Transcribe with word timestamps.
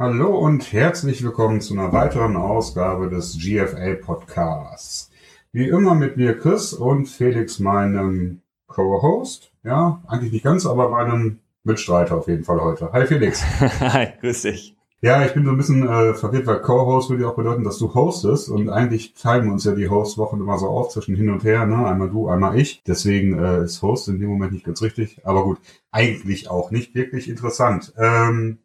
Hallo 0.00 0.34
und 0.34 0.72
herzlich 0.72 1.22
willkommen 1.22 1.60
zu 1.60 1.74
einer 1.74 1.92
weiteren 1.92 2.34
Ausgabe 2.34 3.10
des 3.10 3.36
GFA 3.36 3.96
Podcasts. 4.02 5.10
Wie 5.52 5.68
immer 5.68 5.94
mit 5.94 6.16
mir 6.16 6.38
Chris 6.38 6.72
und 6.72 7.06
Felix, 7.06 7.58
meinem 7.58 8.40
Co-Host. 8.66 9.52
Ja, 9.62 10.02
eigentlich 10.06 10.32
nicht 10.32 10.44
ganz, 10.44 10.64
aber 10.64 10.88
meinem 10.88 11.40
Mitstreiter 11.64 12.16
auf 12.16 12.28
jeden 12.28 12.44
Fall 12.44 12.62
heute. 12.62 12.90
Hi 12.94 13.04
Felix. 13.04 13.44
Hi, 13.80 14.06
grüß 14.22 14.40
dich. 14.40 14.74
Ja, 15.02 15.22
ich 15.26 15.34
bin 15.34 15.44
so 15.44 15.50
ein 15.50 15.58
bisschen 15.58 15.86
äh, 15.86 16.14
verwirrt, 16.14 16.46
weil 16.46 16.62
Co-Host 16.62 17.10
würde 17.10 17.24
ja 17.24 17.28
auch 17.28 17.36
bedeuten, 17.36 17.64
dass 17.64 17.76
du 17.76 17.92
hostest 17.92 18.48
und 18.48 18.70
eigentlich 18.70 19.12
teilen 19.12 19.44
wir 19.44 19.52
uns 19.52 19.64
ja 19.64 19.72
die 19.72 19.90
Host-Wochen 19.90 20.40
immer 20.40 20.56
so 20.56 20.68
auf 20.68 20.88
zwischen 20.88 21.14
hin 21.14 21.28
und 21.28 21.44
her, 21.44 21.66
ne? 21.66 21.86
Einmal 21.86 22.08
du, 22.08 22.26
einmal 22.26 22.58
ich. 22.58 22.82
Deswegen 22.86 23.38
äh, 23.38 23.64
ist 23.64 23.82
Host 23.82 24.08
in 24.08 24.18
dem 24.18 24.30
Moment 24.30 24.52
nicht 24.52 24.64
ganz 24.64 24.80
richtig. 24.80 25.20
Aber 25.26 25.44
gut, 25.44 25.58
eigentlich 25.90 26.48
auch 26.48 26.70
nicht 26.70 26.94
wirklich 26.94 27.28
interessant. 27.28 27.92
Ähm, 27.98 28.60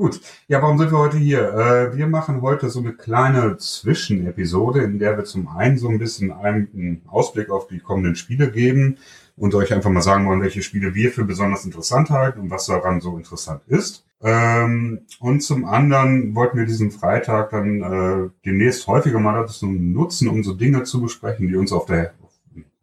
Gut, 0.00 0.22
ja, 0.48 0.62
warum 0.62 0.78
sind 0.78 0.92
wir 0.92 0.98
heute 0.98 1.18
hier? 1.18 1.52
Äh, 1.52 1.94
wir 1.94 2.06
machen 2.06 2.40
heute 2.40 2.70
so 2.70 2.80
eine 2.80 2.94
kleine 2.94 3.58
Zwischenepisode, 3.58 4.80
in 4.80 4.98
der 4.98 5.18
wir 5.18 5.24
zum 5.24 5.46
einen 5.48 5.76
so 5.76 5.90
ein 5.90 5.98
bisschen 5.98 6.32
einen 6.32 7.02
Ausblick 7.06 7.50
auf 7.50 7.66
die 7.66 7.80
kommenden 7.80 8.16
Spiele 8.16 8.50
geben 8.50 8.96
und 9.36 9.54
euch 9.54 9.74
einfach 9.74 9.90
mal 9.90 10.00
sagen 10.00 10.26
wollen, 10.26 10.40
welche 10.40 10.62
Spiele 10.62 10.94
wir 10.94 11.12
für 11.12 11.24
besonders 11.24 11.66
interessant 11.66 12.08
halten 12.08 12.40
und 12.40 12.50
was 12.50 12.64
daran 12.64 13.02
so 13.02 13.18
interessant 13.18 13.60
ist. 13.66 14.06
Ähm, 14.22 15.00
und 15.18 15.42
zum 15.42 15.66
anderen 15.66 16.34
wollten 16.34 16.56
wir 16.56 16.64
diesen 16.64 16.92
Freitag 16.92 17.50
dann 17.50 17.82
äh, 17.82 18.30
demnächst 18.46 18.86
häufiger 18.86 19.20
mal 19.20 19.34
dazu 19.34 19.66
nutzen, 19.66 20.28
um 20.28 20.42
so 20.42 20.54
Dinge 20.54 20.84
zu 20.84 21.02
besprechen, 21.02 21.46
die 21.46 21.56
uns 21.56 21.72
auf 21.72 21.84
der 21.84 22.14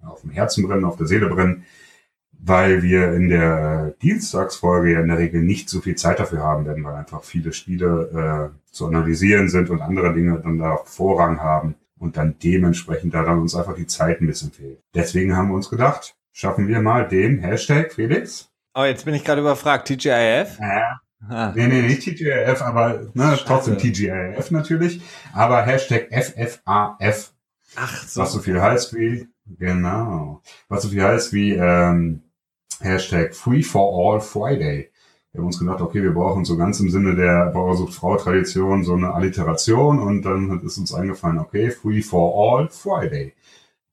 auf 0.04 0.22
dem 0.22 0.30
Herzen 0.30 0.68
brennen, 0.68 0.86
auf 0.86 0.98
der 0.98 1.08
Seele 1.08 1.30
brennen, 1.30 1.64
weil 2.40 2.84
wir 2.84 3.14
in 3.14 3.30
der 3.30 3.96
Dienstagsfolge 4.02 4.94
ja 4.94 5.02
in 5.02 5.08
der 5.08 5.18
Regel 5.18 5.42
nicht 5.42 5.70
so 5.70 5.82
viel 5.82 5.96
Zeit 5.96 6.20
dafür 6.20 6.40
haben 6.40 6.66
werden, 6.66 6.84
weil 6.84 6.96
einfach 6.96 7.24
viele 7.24 7.54
Spiele 7.54 8.52
äh, 8.54 8.72
zu 8.72 8.88
analysieren 8.88 9.50
sind 9.50 9.70
und 9.70 9.82
andere 9.82 10.14
Dinge 10.14 10.40
dann 10.40 10.60
da 10.60 10.78
Vorrang 10.86 11.40
haben 11.40 11.76
und 11.98 12.18
dann 12.18 12.36
dementsprechend 12.42 13.14
daran 13.14 13.40
uns 13.40 13.56
einfach 13.56 13.76
die 13.76 13.88
Zeit 13.88 14.22
ein 14.22 14.28
bisschen 14.28 14.52
fehlt. 14.52 14.80
Deswegen 14.94 15.36
haben 15.36 15.50
wir 15.50 15.56
uns 15.56 15.70
gedacht, 15.70 16.16
schaffen 16.32 16.68
wir 16.68 16.82
mal 16.82 17.08
den 17.08 17.40
Hashtag 17.40 17.94
Felix. 17.94 18.50
Oh, 18.76 18.84
jetzt 18.84 19.06
bin 19.06 19.16
ich 19.16 19.24
gerade 19.24 19.42
überfragt. 19.42 19.88
TGIF? 19.88 20.60
Äh, 20.60 20.82
ah. 21.28 21.52
Nee, 21.56 21.68
nee, 21.68 21.82
nicht 21.82 22.04
TGIF, 22.04 22.62
aber 22.62 23.08
ne, 23.14 23.38
trotzdem 23.44 23.78
TGIF 23.78 24.52
natürlich. 24.52 25.02
Aber 25.34 25.64
Hashtag 25.64 26.10
FFAF. 26.12 27.34
Ach 27.76 28.04
so. 28.04 28.22
Was 28.22 28.34
so 28.34 28.40
viel 28.40 28.62
heißt 28.62 28.94
wie, 28.96 29.28
genau, 29.58 30.42
was 30.70 30.84
so 30.84 30.90
viel 30.90 31.04
heißt 31.04 31.34
wie 31.34 31.54
ähm, 31.54 32.22
Hashtag 32.80 33.36
Free 33.36 33.64
for 33.64 34.14
All 34.14 34.22
Friday. 34.22 34.90
Wir 35.32 35.40
haben 35.40 35.48
uns 35.48 35.60
gedacht, 35.60 35.82
okay, 35.82 36.02
wir 36.02 36.14
brauchen 36.14 36.46
so 36.46 36.58
ganz 36.58 36.80
im 36.80 36.90
Sinne 36.90 37.16
der 37.16 37.52
Bauersucht-Frau-Tradition 37.54 38.84
so 38.84 38.94
eine 38.94 39.14
Alliteration 39.14 40.00
und 40.00 40.24
dann 40.24 40.62
ist 40.62 40.78
uns 40.78 40.94
eingefallen, 40.94 41.38
okay, 41.38 41.70
Free 41.72 42.02
for 42.02 42.58
All 42.58 42.70
Friday. 42.70 43.34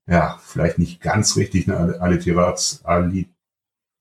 Ja, 0.06 0.38
vielleicht 0.42 0.78
nicht 0.78 1.00
ganz 1.00 1.36
richtig 1.36 1.68
eine 1.68 2.00
Alliteration. 2.00 3.26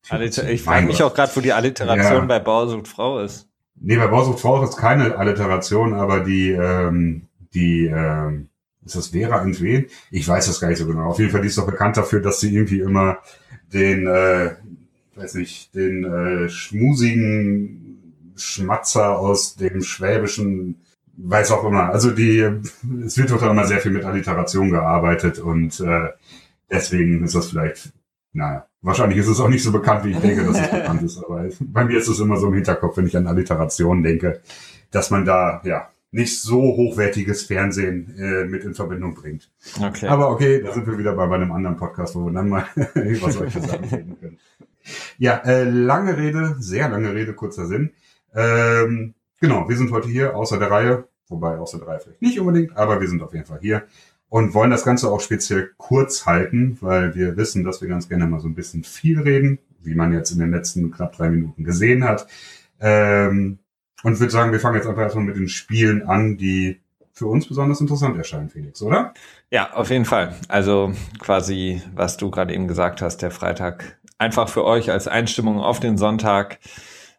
Alliter 0.09 0.50
ich 0.50 0.64
frage 0.64 0.86
mich 0.86 1.02
auch 1.02 1.14
gerade, 1.14 1.36
wo 1.36 1.40
die 1.40 1.53
Alliteration 1.53 2.14
ja. 2.14 2.25
bei 2.25 2.40
Bauersucht 2.40 2.88
Frau 2.88 3.20
ist. 3.20 3.47
Nee, 3.75 3.97
bei 3.97 4.08
Bauersucht 4.08 4.40
Frau 4.40 4.64
ist 4.64 4.78
keine 4.78 5.18
Alliteration, 5.18 5.94
aber 5.94 6.22
die, 6.22 6.52
ähm, 6.52 7.28
die, 7.53 7.86
ähm, 7.86 8.50
ist 8.86 8.95
das 8.95 9.08
Vera 9.08 9.42
entwen? 9.42 9.88
Ich 10.12 10.28
weiß 10.28 10.47
das 10.47 10.59
gar 10.59 10.68
nicht 10.68 10.78
so 10.78 10.86
genau. 10.86 11.09
Auf 11.09 11.20
jeden 11.20 11.31
Fall 11.31 11.42
die 11.42 11.47
ist 11.47 11.58
doch 11.58 11.66
bekannt 11.66 11.95
dafür, 11.95 12.22
dass 12.22 12.42
sie 12.42 12.53
irgendwie 12.53 12.81
immer 12.81 13.20
den, 13.74 14.08
äh, 14.08 14.56
weiß 15.16 15.36
nicht, 15.36 15.74
den 15.75 16.03
äh, 16.03 16.50
schmusigen 16.50 18.34
Schmatzer 18.36 19.18
aus 19.18 19.56
dem 19.56 19.81
schwäbischen, 19.81 20.81
weiß 21.18 21.52
auch 21.52 21.64
immer. 21.66 21.90
Also 21.90 22.12
die, 22.12 22.40
es 23.06 23.18
wird 23.18 23.31
doch 23.31 23.42
immer 23.44 23.66
sehr 23.66 23.80
viel 23.80 23.92
mit 23.92 24.06
Alliteration 24.06 24.72
gearbeitet 24.72 25.40
und 25.40 25.80
äh, 25.80 26.09
deswegen 26.70 27.24
ist 27.24 27.36
das 27.36 27.50
vielleicht, 27.50 27.94
naja, 28.34 28.68
wahrscheinlich 28.81 29.20
ist 29.20 29.28
es 29.28 29.40
auch 29.40 29.50
nicht 29.50 29.64
so 29.64 29.72
bekannt, 29.72 30.06
wie 30.06 30.12
ich 30.12 30.20
denke, 30.20 30.46
dass 30.46 30.59
es 30.59 30.72
bekannt 30.72 31.03
ist. 31.03 31.18
Aber 31.24 31.47
bei 31.59 31.86
mir 31.86 31.97
ist 31.97 32.08
es 32.08 32.20
immer 32.20 32.38
so 32.38 32.47
im 32.47 32.56
Hinterkopf, 32.56 32.97
wenn 32.97 33.08
ich 33.08 33.18
an 33.18 33.28
Alliteration 33.28 34.03
denke, 34.03 34.42
dass 34.92 35.09
man 35.09 35.26
da, 35.26 35.62
ja, 35.64 35.90
nicht 36.13 36.40
so 36.40 36.62
hochwertiges 36.62 37.44
Fernsehen 37.44 38.16
äh, 38.18 38.46
mit 38.46 38.63
in 38.63 38.75
Verbindung 38.75 39.16
bringt. 39.16 39.50
Okay. 39.81 40.07
Aber 40.07 40.29
okay, 40.29 40.62
da 40.62 40.72
sind 40.72 40.85
wir 40.85 40.97
wieder 40.97 41.13
bei, 41.16 41.25
bei 41.25 41.35
einem 41.35 41.51
anderen 41.51 41.75
Podcast, 41.75 42.16
wo 42.16 42.25
wir 42.25 42.31
dann 42.31 42.50
mal 42.50 42.66
über 42.96 43.31
solche 43.31 43.59
Sachen 43.59 43.85
reden 43.85 44.19
können. 44.19 44.38
Ja, 45.18 45.38
äh, 45.38 45.63
lange 45.63 46.18
Rede, 46.18 46.56
sehr 46.59 46.88
lange 46.90 47.16
Rede, 47.16 47.34
kurzer 47.34 47.66
Sinn. 47.66 47.91
Ähm, 48.35 49.16
genau, 49.40 49.68
wir 49.68 49.75
sind 49.75 49.91
heute 49.91 50.07
hier 50.07 50.35
außer 50.35 50.59
der 50.59 50.69
Reihe, 50.69 51.07
wobei 51.29 51.57
außer 51.57 51.79
der 51.79 51.88
Reihe 51.88 52.00
vielleicht 52.00 52.22
nicht 52.22 52.40
unbedingt, 52.40 52.78
aber 52.78 53.02
wir 53.02 53.07
sind 53.07 53.23
auf 53.23 53.34
jeden 53.34 53.46
Fall 53.46 53.59
hier 53.62 53.84
und 54.29 54.53
wollen 54.53 54.72
das 54.72 54.84
Ganze 54.84 55.09
auch 55.09 55.22
speziell 55.22 55.72
kurz 55.78 56.28
halten, 56.28 56.78
weil 56.81 57.16
wir 57.16 57.38
wissen, 57.38 57.63
dass 57.63 57.81
wir 57.81 57.88
ganz 57.88 58.07
gerne 58.07 58.28
mal 58.28 58.40
so 58.40 58.47
ein 58.47 58.56
bisschen 58.56 58.84
viel 58.84 59.19
reden, 59.19 59.57
wie 59.81 59.96
man 59.96 60.13
jetzt 60.13 60.29
in 60.29 60.40
den 60.40 60.52
letzten 60.52 60.91
knapp 60.91 61.16
drei 61.16 61.29
Minuten 61.29 61.63
gesehen 61.63 62.03
hat. 62.03 62.28
Ähm, 62.79 63.57
und 64.03 64.19
würde 64.19 64.31
sagen, 64.31 64.52
wir 64.52 64.59
fangen 64.59 64.75
jetzt 64.75 64.88
einfach 64.88 65.02
erstmal 65.02 65.25
mit 65.25 65.38
den 65.38 65.47
Spielen 65.47 66.03
an, 66.03 66.38
die 66.38 66.81
für 67.14 67.28
uns 67.28 67.47
besonders 67.47 67.80
interessant 67.80 68.18
erscheinen, 68.18 68.50
Felix, 68.50 68.81
oder? 68.81 69.14
Ja, 69.52 69.74
auf 69.74 69.90
jeden 69.90 70.06
Fall. 70.06 70.36
Also 70.47 70.94
quasi, 71.19 71.81
was 71.94 72.18
du 72.18 72.31
gerade 72.31 72.53
eben 72.53 72.68
gesagt 72.68 73.02
hast, 73.02 73.22
der 73.22 73.31
Freitag 73.31 74.00
einfach 74.18 74.50
für 74.50 74.66
euch 74.66 74.91
als 74.91 75.08
Einstimmung 75.08 75.59
auf 75.59 75.80
den 75.80 75.97
Sonntag. 75.97 76.59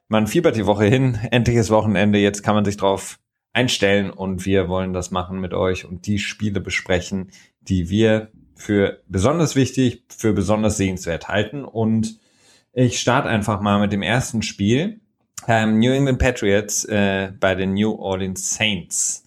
Man 0.09 0.27
fiebert 0.27 0.56
die 0.56 0.67
Woche 0.67 0.84
hin, 0.84 1.19
endliches 1.31 1.71
Wochenende, 1.71 2.19
jetzt 2.19 2.43
kann 2.43 2.55
man 2.55 2.65
sich 2.65 2.77
drauf 2.77 3.19
einstellen 3.53 4.11
und 4.11 4.45
wir 4.45 4.69
wollen 4.69 4.93
das 4.93 5.11
machen 5.12 5.41
mit 5.41 5.55
euch 5.55 5.84
und 5.84 6.06
die 6.06 6.19
Spiele 6.19 6.61
besprechen, 6.61 7.31
die 7.61 7.89
wir 7.89 8.33
für 8.56 9.03
besonders 9.09 9.55
wichtig, 9.55 10.05
für 10.09 10.33
besonders 10.33 10.77
sehenswert 10.77 11.28
halten. 11.28 11.65
Und 11.65 12.19
ich 12.72 13.01
starte 13.01 13.28
einfach 13.28 13.61
mal 13.61 13.81
mit 13.81 13.93
dem 13.93 14.03
ersten 14.03 14.43
Spiel 14.43 15.01
ähm, 15.49 15.78
New 15.78 15.93
England 15.93 16.19
Patriots 16.19 16.84
äh, 16.84 17.32
bei 17.38 17.55
den 17.55 17.75
New 17.75 17.93
Orleans 17.93 18.55
Saints. 18.55 19.25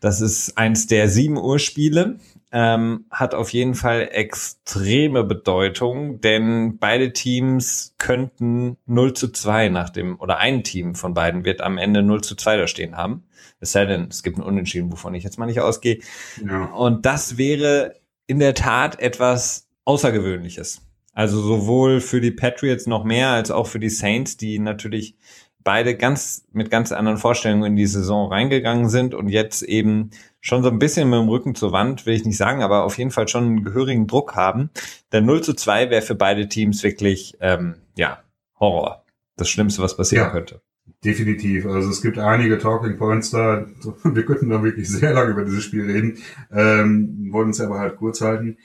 Das 0.00 0.20
ist 0.20 0.56
eins 0.56 0.86
der 0.86 1.08
sieben 1.08 1.36
Uhr 1.36 1.58
Spiele. 1.58 2.18
Ähm, 2.52 3.04
hat 3.12 3.32
auf 3.32 3.52
jeden 3.52 3.76
Fall 3.76 4.08
extreme 4.10 5.22
Bedeutung, 5.22 6.20
denn 6.20 6.78
beide 6.78 7.12
Teams 7.12 7.94
könnten 7.96 8.76
0 8.86 9.14
zu 9.14 9.28
2 9.28 9.68
nach 9.68 9.90
dem, 9.90 10.18
oder 10.18 10.38
ein 10.38 10.64
Team 10.64 10.96
von 10.96 11.14
beiden 11.14 11.44
wird 11.44 11.60
am 11.60 11.78
Ende 11.78 12.02
0 12.02 12.22
zu 12.22 12.34
2 12.34 12.56
da 12.56 12.66
stehen 12.66 12.96
haben. 12.96 13.22
Es 13.60 13.70
sei 13.70 13.84
denn, 13.84 14.08
es 14.10 14.24
gibt 14.24 14.38
ein 14.38 14.42
Unentschieden, 14.42 14.90
wovon 14.90 15.14
ich 15.14 15.22
jetzt 15.22 15.38
mal 15.38 15.46
nicht 15.46 15.60
ausgehe. 15.60 16.00
Ja. 16.44 16.64
Und 16.64 17.06
das 17.06 17.36
wäre 17.36 17.94
in 18.26 18.40
der 18.40 18.54
Tat 18.54 18.98
etwas 18.98 19.68
Außergewöhnliches. 19.84 20.82
Also 21.12 21.40
sowohl 21.40 22.00
für 22.00 22.20
die 22.20 22.30
Patriots 22.30 22.86
noch 22.86 23.04
mehr 23.04 23.28
als 23.28 23.50
auch 23.50 23.66
für 23.66 23.80
die 23.80 23.90
Saints, 23.90 24.36
die 24.36 24.58
natürlich 24.58 25.16
beide 25.62 25.96
ganz 25.96 26.46
mit 26.52 26.70
ganz 26.70 26.92
anderen 26.92 27.18
Vorstellungen 27.18 27.64
in 27.64 27.76
die 27.76 27.86
Saison 27.86 28.28
reingegangen 28.28 28.88
sind 28.88 29.14
und 29.14 29.28
jetzt 29.28 29.62
eben 29.62 30.10
schon 30.40 30.62
so 30.62 30.70
ein 30.70 30.78
bisschen 30.78 31.10
mit 31.10 31.18
dem 31.18 31.28
Rücken 31.28 31.54
zur 31.54 31.72
Wand, 31.72 32.06
will 32.06 32.14
ich 32.14 32.24
nicht 32.24 32.36
sagen, 32.36 32.62
aber 32.62 32.84
auf 32.84 32.96
jeden 32.96 33.10
Fall 33.10 33.28
schon 33.28 33.44
einen 33.44 33.64
gehörigen 33.64 34.06
Druck 34.06 34.36
haben. 34.36 34.70
Der 35.12 35.20
0 35.20 35.42
zu 35.42 35.54
2 35.54 35.90
wäre 35.90 36.02
für 36.02 36.14
beide 36.14 36.48
Teams 36.48 36.82
wirklich, 36.82 37.36
ähm, 37.40 37.76
ja, 37.96 38.22
Horror. 38.58 39.04
Das 39.36 39.48
Schlimmste, 39.48 39.82
was 39.82 39.96
passieren 39.96 40.26
ja, 40.26 40.30
könnte. 40.30 40.60
Definitiv. 41.04 41.66
Also 41.66 41.88
es 41.88 42.02
gibt 42.02 42.18
einige 42.18 42.58
Talking 42.58 42.98
Points 42.98 43.30
da. 43.30 43.66
Wir 44.04 44.24
könnten 44.24 44.50
da 44.50 44.62
wirklich 44.62 44.88
sehr 44.88 45.14
lange 45.14 45.30
über 45.30 45.44
dieses 45.44 45.64
Spiel 45.64 45.84
reden. 45.84 46.18
Ähm, 46.50 47.28
wollen 47.30 47.48
uns 47.48 47.60
aber 47.60 47.78
halt 47.78 47.96
kurz 47.96 48.20
halten. 48.20 48.58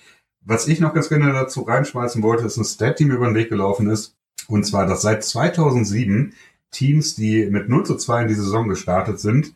Was 0.46 0.68
ich 0.68 0.80
noch 0.80 0.94
ganz 0.94 1.10
gerne 1.10 1.34
dazu 1.34 1.62
reinschmeißen 1.62 2.22
wollte, 2.22 2.46
ist 2.46 2.58
ein 2.58 2.66
Stat, 2.66 3.00
die 3.00 3.06
mir 3.06 3.16
über 3.16 3.26
den 3.26 3.36
Weg 3.36 3.50
gelaufen 3.50 3.90
ist. 3.90 4.16
Und 4.48 4.66
zwar, 4.66 4.86
dass 4.86 5.02
seit 5.02 5.24
2007 5.24 6.34
Teams, 6.70 7.16
die 7.16 7.48
mit 7.48 7.68
0 7.68 7.86
zu 7.86 7.96
2 7.96 8.24
in 8.24 8.28
die 8.28 8.36
Saison 8.36 8.68
gestartet 8.68 9.20
sind, 9.20 9.54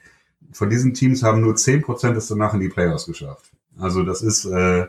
von 0.51 0.69
diesen 0.69 0.95
Teams 0.95 1.21
haben 1.21 1.41
nur 1.41 1.53
10% 1.53 2.15
es 2.15 2.27
danach 2.27 2.55
in 2.55 2.59
die 2.59 2.69
Playoffs 2.69 3.05
geschafft. 3.05 3.51
Also 3.77 4.03
das 4.03 4.23
ist, 4.23 4.45
äh, 4.45 4.87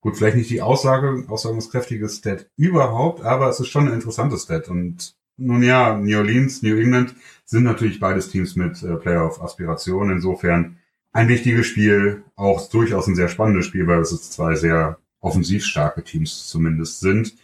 gut, 0.00 0.16
vielleicht 0.18 0.36
nicht 0.36 0.50
die 0.50 0.60
Aussage, 0.60 1.24
aussagungskräftige 1.28 2.08
Stat 2.08 2.50
überhaupt, 2.56 3.24
aber 3.24 3.48
es 3.48 3.60
ist 3.60 3.68
schon 3.68 3.88
ein 3.88 3.94
interessantes 3.94 4.42
Stat. 4.42 4.68
Und 4.68 5.14
nun 5.38 5.62
ja, 5.62 5.96
New 5.96 6.18
Orleans, 6.18 6.62
New 6.62 6.76
England 6.76 7.14
sind 7.46 7.64
natürlich 7.64 7.98
beides 7.98 8.28
Teams 8.28 8.56
mit 8.56 8.82
äh, 8.82 8.96
Playoff-Aspirationen. 8.96 10.16
Insofern 10.16 10.76
ein 11.12 11.28
wichtiges 11.28 11.66
Spiel, 11.66 12.24
auch 12.36 12.68
durchaus 12.68 13.06
ein 13.06 13.16
sehr 13.16 13.28
spannendes 13.28 13.66
Spiel, 13.66 13.86
weil 13.86 14.00
es 14.00 14.30
zwei 14.30 14.54
sehr 14.54 14.98
offensiv 15.20 15.64
starke 15.64 16.02
Teams 16.02 16.46
zumindest 16.46 17.00
sind. 17.00 17.34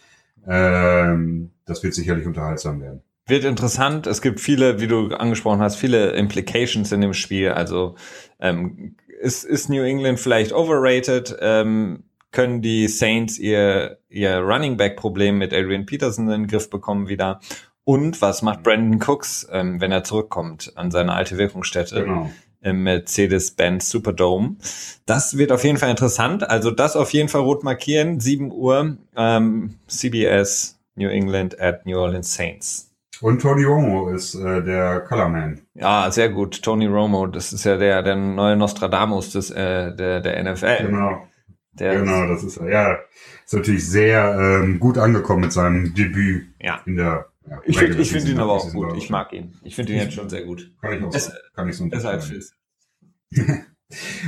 Ähm, 0.47 1.51
das 1.65 1.83
wird 1.83 1.93
sicherlich 1.93 2.25
unterhaltsam 2.25 2.81
werden. 2.81 3.01
Wird 3.27 3.43
interessant. 3.43 4.07
Es 4.07 4.21
gibt 4.21 4.39
viele, 4.39 4.79
wie 4.79 4.87
du 4.87 5.07
angesprochen 5.09 5.59
hast, 5.59 5.75
viele 5.75 6.11
Implications 6.11 6.91
in 6.91 7.01
dem 7.01 7.13
Spiel. 7.13 7.49
Also 7.49 7.95
ähm, 8.39 8.95
ist, 9.19 9.43
ist 9.43 9.69
New 9.69 9.83
England 9.83 10.19
vielleicht 10.19 10.53
overrated? 10.53 11.35
Ähm, 11.41 12.03
können 12.31 12.61
die 12.61 12.87
Saints 12.87 13.37
ihr, 13.37 13.99
ihr 14.09 14.37
Running 14.39 14.77
Back 14.77 14.95
Problem 14.95 15.37
mit 15.37 15.53
Adrian 15.53 15.85
Peterson 15.85 16.25
in 16.25 16.43
den 16.43 16.47
Griff 16.47 16.69
bekommen 16.69 17.09
wieder? 17.09 17.41
Und 17.83 18.21
was 18.21 18.41
macht 18.41 18.63
Brandon 18.63 19.01
Cooks, 19.01 19.47
ähm, 19.51 19.81
wenn 19.81 19.91
er 19.91 20.03
zurückkommt 20.03 20.73
an 20.75 20.91
seine 20.91 21.13
alte 21.13 21.37
Wirkungsstätte? 21.37 22.03
Genau 22.03 22.29
im 22.61 22.83
Mercedes-Benz 22.83 23.89
Superdome. 23.89 24.57
Das 25.05 25.37
wird 25.37 25.51
auf 25.51 25.63
jeden 25.63 25.77
Fall 25.77 25.89
interessant. 25.89 26.49
Also 26.49 26.71
das 26.71 26.95
auf 26.95 27.11
jeden 27.11 27.29
Fall 27.29 27.41
rot 27.41 27.63
markieren. 27.63 28.19
7 28.19 28.51
Uhr 28.51 28.97
ähm, 29.15 29.75
CBS 29.87 30.79
New 30.95 31.09
England 31.09 31.59
at 31.59 31.85
New 31.85 31.97
Orleans 31.97 32.33
Saints. 32.33 32.91
Und 33.21 33.41
Tony 33.41 33.63
Romo 33.63 34.09
ist 34.09 34.35
äh, 34.35 34.63
der 34.63 35.01
Colorman. 35.01 35.61
Ja, 35.73 36.11
sehr 36.11 36.29
gut. 36.29 36.61
Tony 36.61 36.85
Romo, 36.85 37.25
das 37.27 37.51
ist 37.51 37.63
ja 37.63 37.77
der, 37.77 38.03
der 38.03 38.15
neue 38.15 38.55
Nostradamus 38.55 39.31
des, 39.31 39.49
äh, 39.49 39.95
der, 39.95 40.21
der 40.21 40.51
NFL. 40.51 40.85
Genau. 40.85 41.27
Der 41.79 41.99
genau, 41.99 42.27
das 42.27 42.43
ist 42.43 42.57
ja 42.57 42.97
ist 43.45 43.53
natürlich 43.53 43.87
sehr 43.87 44.35
ähm, 44.37 44.79
gut 44.79 44.97
angekommen 44.97 45.41
mit 45.41 45.53
seinem 45.53 45.93
Debüt 45.93 46.47
ja. 46.59 46.81
in 46.85 46.97
der 46.97 47.27
ja, 47.49 47.61
ich 47.65 47.77
finde 47.77 48.05
find 48.05 48.27
ihn 48.27 48.39
aber 48.39 48.53
auch 48.53 48.71
gut. 48.71 48.97
Ich 48.97 49.09
mag 49.09 49.31
ihn. 49.33 49.53
Ich 49.63 49.75
finde 49.75 49.93
ihn 49.93 49.99
jetzt 49.99 50.13
schon 50.13 50.29
sehr 50.29 50.43
gut. 50.43 50.71
Kann 50.81 50.93
ich 50.93 51.03
auch 51.03 51.13
es, 51.13 51.31
kann 51.55 51.69
ich 51.69 51.77
so 51.77 51.85
als 51.85 52.25
Fizz. 52.25 52.53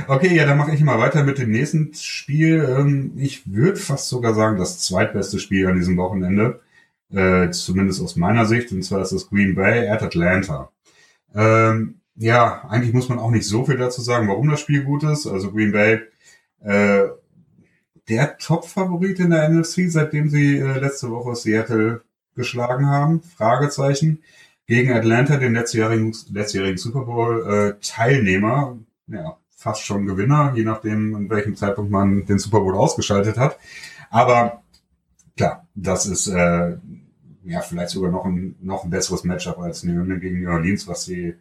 okay, 0.08 0.34
ja, 0.34 0.46
dann 0.46 0.58
mache 0.58 0.74
ich 0.74 0.80
mal 0.80 0.98
weiter 0.98 1.22
mit 1.22 1.38
dem 1.38 1.50
nächsten 1.50 1.92
Spiel. 1.94 2.64
Ähm, 2.64 3.12
ich 3.16 3.52
würde 3.52 3.76
fast 3.76 4.08
sogar 4.08 4.34
sagen, 4.34 4.58
das 4.58 4.80
zweitbeste 4.80 5.38
Spiel 5.38 5.66
an 5.66 5.76
diesem 5.76 5.96
Wochenende. 5.96 6.60
Äh, 7.12 7.50
zumindest 7.50 8.00
aus 8.00 8.16
meiner 8.16 8.46
Sicht. 8.46 8.72
Und 8.72 8.82
zwar 8.82 9.02
ist 9.02 9.12
das 9.12 9.28
Green 9.28 9.54
Bay 9.54 9.88
at 9.88 10.02
Atlanta. 10.02 10.70
Ähm, 11.34 12.00
ja, 12.16 12.64
eigentlich 12.68 12.94
muss 12.94 13.08
man 13.08 13.18
auch 13.18 13.30
nicht 13.30 13.46
so 13.46 13.64
viel 13.64 13.76
dazu 13.76 14.00
sagen, 14.00 14.28
warum 14.28 14.48
das 14.48 14.60
Spiel 14.60 14.82
gut 14.84 15.02
ist. 15.02 15.26
Also 15.26 15.52
Green 15.52 15.72
Bay, 15.72 16.00
äh, 16.62 17.08
der 18.08 18.36
Top-Favorit 18.38 19.20
in 19.20 19.30
der 19.30 19.48
NFC, 19.48 19.90
seitdem 19.90 20.28
sie 20.28 20.58
äh, 20.58 20.78
letzte 20.78 21.10
Woche 21.10 21.34
Seattle 21.36 22.02
geschlagen 22.34 22.86
haben, 22.86 23.22
Fragezeichen, 23.22 24.22
gegen 24.66 24.92
Atlanta, 24.92 25.36
den 25.36 25.54
letztjährigen, 25.54 26.14
letztjährigen 26.30 26.78
Super 26.78 27.02
Bowl-Teilnehmer, 27.02 28.78
äh, 29.10 29.14
ja, 29.14 29.36
fast 29.56 29.84
schon 29.84 30.06
Gewinner, 30.06 30.52
je 30.54 30.62
nachdem, 30.62 31.14
an 31.14 31.28
welchem 31.28 31.56
Zeitpunkt 31.56 31.90
man 31.90 32.24
den 32.24 32.38
Super 32.38 32.60
Bowl 32.60 32.76
ausgeschaltet 32.76 33.36
hat. 33.36 33.58
Aber 34.10 34.62
klar, 35.36 35.66
das 35.74 36.06
ist 36.06 36.28
äh, 36.28 36.76
ja 37.44 37.60
vielleicht 37.60 37.90
sogar 37.90 38.10
noch 38.10 38.24
ein, 38.24 38.56
noch 38.60 38.84
ein 38.84 38.90
besseres 38.90 39.24
Matchup 39.24 39.58
als 39.58 39.82
New 39.82 40.00
England 40.00 40.20
gegen 40.20 40.40
New 40.40 40.50
Orleans, 40.50 40.86
was 40.86 41.04
die 41.04 41.34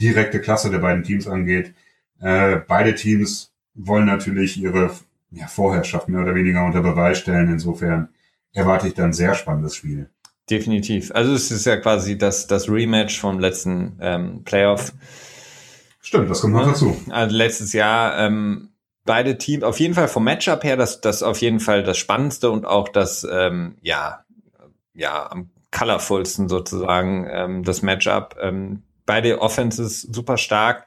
direkte 0.00 0.40
Klasse 0.40 0.70
der 0.70 0.78
beiden 0.78 1.04
Teams 1.04 1.28
angeht. 1.28 1.74
Äh, 2.20 2.56
beide 2.66 2.94
Teams 2.94 3.52
wollen 3.74 4.06
natürlich 4.06 4.60
ihre 4.60 4.90
ja, 5.30 5.46
Vorherrschaft 5.46 6.08
mehr 6.08 6.22
oder 6.22 6.34
weniger 6.34 6.64
unter 6.64 6.80
Beweis 6.80 7.18
stellen. 7.18 7.50
Insofern 7.50 8.08
erwarte 8.52 8.88
ich 8.88 8.94
dann 8.94 9.12
sehr 9.12 9.34
spannendes 9.34 9.74
Spiel. 9.76 10.08
Definitiv. 10.50 11.10
Also 11.14 11.32
es 11.32 11.50
ist 11.50 11.64
ja 11.64 11.76
quasi 11.76 12.18
das, 12.18 12.46
das 12.46 12.68
Rematch 12.68 13.18
vom 13.18 13.38
letzten 13.38 13.98
ähm, 14.00 14.44
Playoff. 14.44 14.92
Stimmt, 16.00 16.28
das 16.28 16.42
kommt 16.42 16.54
noch 16.54 16.66
dazu. 16.66 16.96
Also 17.08 17.34
letztes 17.34 17.72
Jahr 17.72 18.18
ähm, 18.18 18.68
beide 19.04 19.38
Teams, 19.38 19.64
auf 19.64 19.80
jeden 19.80 19.94
Fall 19.94 20.08
vom 20.08 20.24
Matchup 20.24 20.62
her, 20.64 20.76
das, 20.76 21.00
das 21.00 21.22
auf 21.22 21.40
jeden 21.40 21.60
Fall 21.60 21.82
das 21.82 21.96
Spannendste 21.96 22.50
und 22.50 22.66
auch 22.66 22.90
das, 22.90 23.26
ähm, 23.30 23.76
ja, 23.80 24.24
ja, 24.94 25.30
am 25.30 25.50
colorfulsten 25.70 26.48
sozusagen, 26.48 27.26
ähm, 27.30 27.64
das 27.64 27.82
Matchup. 27.82 28.36
Ähm, 28.40 28.82
beide 29.06 29.40
Offenses 29.40 30.02
super 30.02 30.36
stark. 30.36 30.86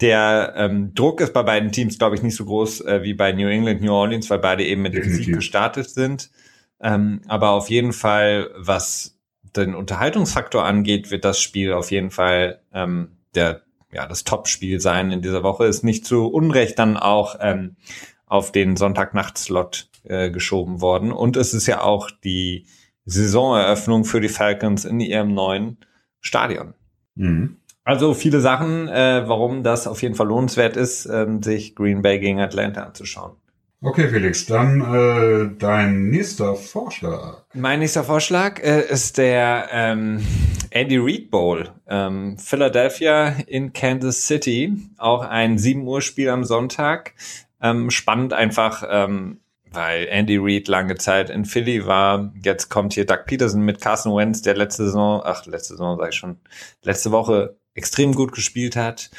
Der 0.00 0.54
ähm, 0.56 0.94
Druck 0.94 1.20
ist 1.20 1.32
bei 1.32 1.42
beiden 1.42 1.72
Teams, 1.72 1.98
glaube 1.98 2.16
ich, 2.16 2.22
nicht 2.22 2.36
so 2.36 2.44
groß 2.44 2.82
äh, 2.82 3.02
wie 3.02 3.12
bei 3.12 3.32
New 3.32 3.48
England, 3.48 3.82
New 3.82 3.92
Orleans, 3.92 4.30
weil 4.30 4.38
beide 4.38 4.64
eben 4.64 4.82
mit 4.82 4.94
dem 4.94 5.04
Sieg 5.04 5.34
gestartet 5.34 5.90
sind. 5.90 6.30
Ähm, 6.80 7.22
aber 7.28 7.50
auf 7.50 7.70
jeden 7.70 7.92
Fall, 7.92 8.50
was 8.56 9.18
den 9.56 9.74
Unterhaltungsfaktor 9.74 10.64
angeht, 10.64 11.10
wird 11.10 11.24
das 11.24 11.40
Spiel 11.40 11.72
auf 11.72 11.90
jeden 11.90 12.10
Fall 12.10 12.60
ähm, 12.72 13.16
der 13.34 13.62
ja 13.92 14.06
das 14.06 14.24
Top-Spiel 14.24 14.80
sein 14.80 15.10
in 15.10 15.22
dieser 15.22 15.42
Woche. 15.42 15.66
Ist 15.66 15.84
nicht 15.84 16.06
zu 16.06 16.26
Unrecht 16.26 16.78
dann 16.78 16.96
auch 16.96 17.36
ähm, 17.40 17.76
auf 18.26 18.52
den 18.52 18.76
Sonntagnacht-Slot 18.76 19.88
äh, 20.04 20.30
geschoben 20.30 20.80
worden. 20.80 21.12
Und 21.12 21.36
es 21.36 21.54
ist 21.54 21.66
ja 21.66 21.82
auch 21.82 22.10
die 22.10 22.66
Saisoneröffnung 23.04 24.04
für 24.04 24.20
die 24.20 24.28
Falcons 24.28 24.84
in 24.84 25.00
ihrem 25.00 25.34
neuen 25.34 25.78
Stadion. 26.20 26.74
Mhm. 27.16 27.56
Also 27.82 28.14
viele 28.14 28.40
Sachen, 28.40 28.88
äh, 28.88 29.24
warum 29.26 29.64
das 29.64 29.86
auf 29.86 30.02
jeden 30.02 30.14
Fall 30.14 30.28
lohnenswert 30.28 30.76
ist, 30.76 31.06
ähm, 31.06 31.42
sich 31.42 31.74
Green 31.74 32.02
Bay 32.02 32.20
gegen 32.20 32.40
Atlanta 32.40 32.84
anzuschauen. 32.84 33.32
Okay, 33.82 34.10
Felix, 34.10 34.44
dann 34.44 34.82
äh, 34.82 35.56
dein 35.58 36.10
nächster 36.10 36.54
Vorschlag. 36.54 37.44
Mein 37.54 37.78
nächster 37.78 38.04
Vorschlag 38.04 38.62
äh, 38.62 38.82
ist 38.82 39.16
der 39.16 39.70
ähm, 39.72 40.20
Andy 40.68 40.98
Reid 40.98 41.30
Bowl. 41.30 41.70
Ähm, 41.88 42.36
Philadelphia 42.36 43.28
in 43.46 43.72
Kansas 43.72 44.26
City. 44.26 44.74
Auch 44.98 45.22
ein 45.22 45.56
7 45.56 45.86
Uhr 45.86 46.02
Spiel 46.02 46.28
am 46.28 46.44
Sonntag. 46.44 47.14
Ähm, 47.62 47.90
spannend 47.90 48.34
einfach, 48.34 48.84
ähm, 48.86 49.40
weil 49.72 50.08
Andy 50.08 50.36
Reid 50.38 50.68
lange 50.68 50.96
Zeit 50.96 51.30
in 51.30 51.46
Philly 51.46 51.86
war. 51.86 52.34
Jetzt 52.44 52.68
kommt 52.68 52.92
hier 52.92 53.06
Doug 53.06 53.24
Peterson 53.24 53.62
mit 53.62 53.80
Carson 53.80 54.14
Wentz, 54.14 54.42
der 54.42 54.56
letzte 54.56 54.84
Saison, 54.84 55.22
ach, 55.24 55.46
letzte 55.46 55.72
Saison 55.72 55.96
sag 55.98 56.10
ich 56.10 56.16
schon, 56.16 56.36
letzte 56.82 57.12
Woche 57.12 57.56
extrem 57.72 58.14
gut 58.14 58.32
gespielt 58.32 58.76
hat 58.76 59.10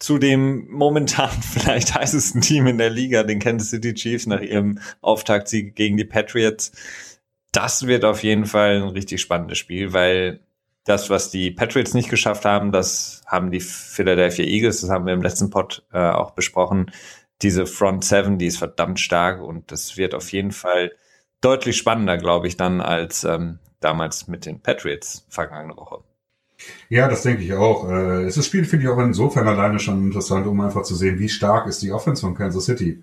zu 0.00 0.18
dem 0.18 0.66
momentan 0.68 1.30
vielleicht 1.52 1.94
heißesten 1.94 2.40
Team 2.40 2.66
in 2.66 2.78
der 2.78 2.90
Liga, 2.90 3.22
den 3.22 3.38
Kansas 3.38 3.70
City 3.70 3.94
Chiefs, 3.94 4.26
nach 4.26 4.40
ihrem 4.40 4.80
Auftaktsieg 5.00 5.76
gegen 5.76 5.96
die 5.96 6.04
Patriots. 6.04 6.72
Das 7.52 7.86
wird 7.86 8.04
auf 8.04 8.24
jeden 8.24 8.46
Fall 8.46 8.82
ein 8.82 8.88
richtig 8.88 9.20
spannendes 9.20 9.58
Spiel, 9.58 9.92
weil 9.92 10.40
das, 10.84 11.10
was 11.10 11.30
die 11.30 11.50
Patriots 11.50 11.94
nicht 11.94 12.08
geschafft 12.08 12.44
haben, 12.44 12.72
das 12.72 13.22
haben 13.26 13.50
die 13.50 13.60
Philadelphia 13.60 14.44
Eagles, 14.44 14.80
das 14.80 14.90
haben 14.90 15.06
wir 15.06 15.12
im 15.12 15.22
letzten 15.22 15.50
Pod 15.50 15.84
äh, 15.92 15.98
auch 15.98 16.32
besprochen. 16.32 16.90
Diese 17.42 17.66
Front 17.66 18.04
Seven, 18.04 18.38
die 18.38 18.46
ist 18.46 18.58
verdammt 18.58 18.98
stark 18.98 19.42
und 19.42 19.70
das 19.70 19.96
wird 19.96 20.14
auf 20.14 20.32
jeden 20.32 20.52
Fall 20.52 20.92
deutlich 21.40 21.76
spannender, 21.76 22.16
glaube 22.16 22.48
ich, 22.48 22.56
dann 22.56 22.80
als 22.80 23.24
ähm, 23.24 23.58
damals 23.80 24.28
mit 24.28 24.46
den 24.46 24.60
Patriots 24.60 25.26
vergangene 25.28 25.76
Woche. 25.76 26.02
Ja, 26.88 27.08
das 27.08 27.22
denke 27.22 27.42
ich 27.42 27.52
auch. 27.54 27.88
Äh, 27.88 28.24
es 28.24 28.36
ist 28.36 28.46
Spiel, 28.46 28.64
finde 28.64 28.86
ich 28.86 28.90
auch 28.90 28.98
insofern 28.98 29.48
alleine 29.48 29.78
schon 29.78 30.04
interessant, 30.04 30.46
um 30.46 30.60
einfach 30.60 30.82
zu 30.82 30.94
sehen, 30.94 31.18
wie 31.18 31.28
stark 31.28 31.66
ist 31.66 31.82
die 31.82 31.92
Offense 31.92 32.20
von 32.20 32.34
Kansas 32.34 32.64
City. 32.64 33.02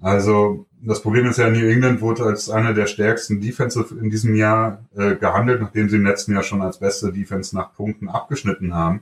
Also 0.00 0.66
das 0.82 1.00
Problem 1.02 1.26
ist 1.26 1.38
ja, 1.38 1.48
New 1.48 1.66
England 1.66 2.00
wurde 2.00 2.24
als 2.24 2.50
eine 2.50 2.74
der 2.74 2.86
stärksten 2.86 3.40
Defensive 3.40 3.94
in 3.94 4.10
diesem 4.10 4.34
Jahr 4.34 4.84
äh, 4.96 5.16
gehandelt, 5.16 5.60
nachdem 5.60 5.88
sie 5.88 5.96
im 5.96 6.04
letzten 6.04 6.32
Jahr 6.32 6.42
schon 6.42 6.62
als 6.62 6.78
beste 6.78 7.12
Defense 7.12 7.54
nach 7.54 7.74
Punkten 7.74 8.08
abgeschnitten 8.08 8.74
haben. 8.74 9.00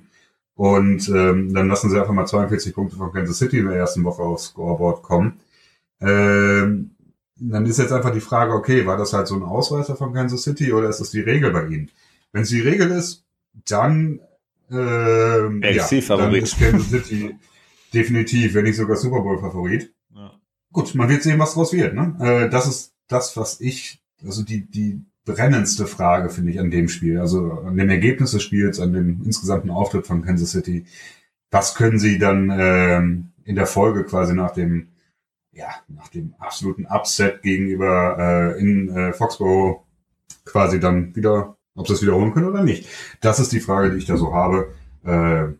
Und 0.55 1.09
ähm, 1.09 1.53
dann 1.55 1.69
lassen 1.69 1.91
sie 1.91 1.99
einfach 1.99 2.12
mal 2.12 2.26
42 2.26 2.75
Punkte 2.75 2.97
von 2.97 3.12
Kansas 3.12 3.38
City 3.38 3.59
in 3.59 3.67
der 3.67 3.76
ersten 3.76 4.05
Woche 4.05 4.23
aufs 4.23 4.47
Scoreboard 4.47 5.03
kommen. 5.03 5.41
Ähm, 6.00 6.91
dann 7.37 7.67
ist 7.67 7.79
jetzt 7.79 7.93
einfach 7.93 8.12
die 8.12 8.21
Frage, 8.21 8.53
okay, 8.53 8.87
war 8.87 8.97
das 8.97 9.12
halt 9.12 9.26
so 9.26 9.35
ein 9.35 9.43
Ausreißer 9.43 9.97
von 9.97 10.12
Kansas 10.12 10.43
City 10.43 10.73
oder 10.73 10.88
ist 10.88 11.00
das 11.00 11.11
die 11.11 11.21
Regel 11.21 11.50
bei 11.50 11.67
ihnen? 11.67 11.91
Wenn 12.33 12.43
es 12.43 12.50
die 12.50 12.61
Regel 12.61 12.91
ist, 12.91 13.25
dann, 13.68 14.21
ähm, 14.71 15.62
ja, 15.62 16.16
dann 16.16 16.35
ist 16.35 16.59
Kansas 16.59 16.90
City 16.90 17.35
definitiv, 17.92 18.54
wenn 18.54 18.64
nicht 18.64 18.76
sogar 18.76 18.97
Super 18.97 19.21
Bowl 19.21 19.38
Favorit. 19.38 19.92
Ja. 20.14 20.32
Gut, 20.73 20.94
man 20.94 21.09
wird 21.09 21.23
sehen, 21.23 21.38
was 21.38 21.54
draus 21.54 21.73
wird. 21.73 21.94
Ne? 21.94 22.16
Äh, 22.21 22.50
das 22.50 22.66
ist 22.66 22.94
das, 23.09 23.37
was 23.37 23.61
ich, 23.61 24.02
also 24.25 24.42
die 24.42 24.68
die 24.68 25.04
brennendste 25.25 25.87
Frage 25.87 26.30
finde 26.30 26.50
ich 26.50 26.61
an 26.61 26.71
dem 26.71 26.88
Spiel, 26.88 27.21
also 27.21 27.52
an 27.52 27.76
dem 27.76 27.90
Ergebnis 27.90 28.32
des 28.32 28.42
Spiels, 28.42 28.80
an 28.80 28.92
dem 28.92 29.23
insgesamten 29.25 29.71
Auftritt 29.71 30.06
von 30.06 30.23
Kansas 30.23 30.50
City. 30.50 30.85
Was 31.50 31.75
können 31.75 31.99
sie 31.99 32.18
dann 32.18 32.50
ähm, 32.50 33.32
in 33.44 33.54
der 33.54 33.66
Folge 33.66 34.04
quasi 34.04 34.35
nach 34.35 34.52
dem 34.52 34.88
ja, 35.52 35.68
nach 35.88 36.09
dem 36.09 36.35
absoluten 36.38 36.87
Upset 36.87 37.42
gegenüber 37.42 38.16
äh, 38.56 38.61
in 38.61 38.88
äh, 38.88 39.12
Foxborough 39.12 39.85
quasi 40.47 40.80
dann 40.80 41.14
wieder 41.14 41.56
ob 41.75 41.87
sie 41.87 41.95
es 41.95 42.02
wiederholen 42.02 42.33
können 42.33 42.49
oder 42.49 42.62
nicht. 42.62 42.88
Das 43.21 43.41
ist 43.41 43.52
die 43.52 43.61
Frage, 43.61 43.91
die 43.91 43.99
ich 43.99 44.07
da 44.07 44.17
so 44.17 44.35
habe. 44.35 44.75
Äh, 45.05 45.55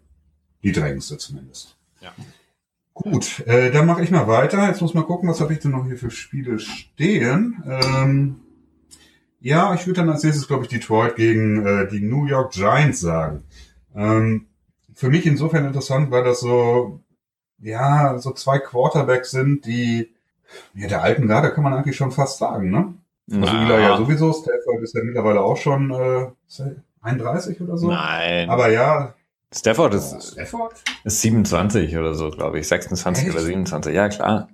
die 0.62 0.73
drängendste 0.73 1.19
zumindest. 1.19 1.76
Ja. 2.00 2.12
Gut, 2.95 3.40
äh, 3.47 3.71
dann 3.71 3.87
mache 3.87 4.02
ich 4.02 4.11
mal 4.11 4.28
weiter. 4.28 4.66
Jetzt 4.69 4.81
muss 4.81 4.95
mal 4.95 5.04
gucken, 5.04 5.28
was 5.28 5.40
habe 5.40 5.52
ich 5.52 5.61
denn 5.61 5.71
noch 5.71 5.87
hier 5.87 5.97
für 5.97 6.11
Spiele 6.11 6.59
stehen. 6.59 7.62
Ähm, 7.66 8.40
ja, 9.40 9.75
ich 9.75 9.87
würde 9.87 10.00
dann 10.00 10.11
als 10.11 10.23
nächstes, 10.23 10.47
glaube 10.47 10.64
ich, 10.64 10.71
Detroit 10.71 11.16
gegen 11.16 11.66
äh, 11.66 11.88
die 11.88 12.00
New 12.00 12.26
York 12.26 12.52
Giants 12.52 13.00
sagen. 13.00 13.45
Ähm, 13.95 14.47
für 14.95 15.09
mich 15.09 15.26
insofern 15.26 15.64
interessant, 15.64 16.11
weil 16.11 16.23
das 16.23 16.40
so, 16.40 17.00
ja, 17.59 18.19
so 18.19 18.33
zwei 18.33 18.59
Quarterbacks 18.59 19.31
sind, 19.31 19.64
die, 19.64 20.12
ja, 20.75 20.87
der 20.87 21.02
alten 21.02 21.26
Garde 21.26 21.52
kann 21.52 21.64
man 21.64 21.73
eigentlich 21.73 21.97
schon 21.97 22.12
fast 22.12 22.38
sagen, 22.38 22.71
ne? 22.71 22.95
Also. 23.33 23.47
Eli 23.47 23.83
ja 23.83 23.97
sowieso, 23.97 24.33
Stafford 24.33 24.83
ist 24.83 24.95
ja 24.95 25.03
mittlerweile 25.03 25.41
auch 25.41 25.57
schon 25.57 25.91
äh, 25.91 26.27
31 27.01 27.61
oder 27.61 27.77
so. 27.77 27.89
Nein. 27.89 28.51
Aber 28.51 28.69
ja. 28.69 29.15
Stafford 29.55 29.95
ist, 29.95 30.33
Stafford? 30.33 30.75
ist 31.05 31.21
27 31.21 31.97
oder 31.97 32.15
so, 32.15 32.31
glaube 32.31 32.59
ich. 32.59 32.69
26 32.69 33.27
Echt? 33.27 33.35
oder 33.35 33.45
27, 33.45 33.95
ja 33.95 34.09
klar. 34.09 34.49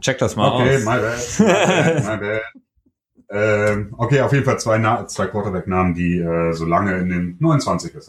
Check 0.00 0.18
das 0.18 0.36
mal 0.36 0.52
okay, 0.52 0.76
aus. 0.76 1.40
Okay, 1.40 1.44
my 1.46 1.54
bad. 1.78 2.04
My 2.04 2.16
bad. 2.18 2.42
Ähm, 3.30 3.94
okay, 3.96 4.20
auf 4.20 4.32
jeden 4.32 4.44
Fall 4.44 4.60
zwei, 4.60 4.78
Na 4.78 5.08
zwei 5.08 5.26
Quarterback-Namen, 5.26 5.94
die 5.94 6.18
äh, 6.18 6.52
so 6.52 6.66
lange 6.66 6.98
in 6.98 7.08
den 7.08 7.36
29 7.40 7.94
ist, 7.94 8.08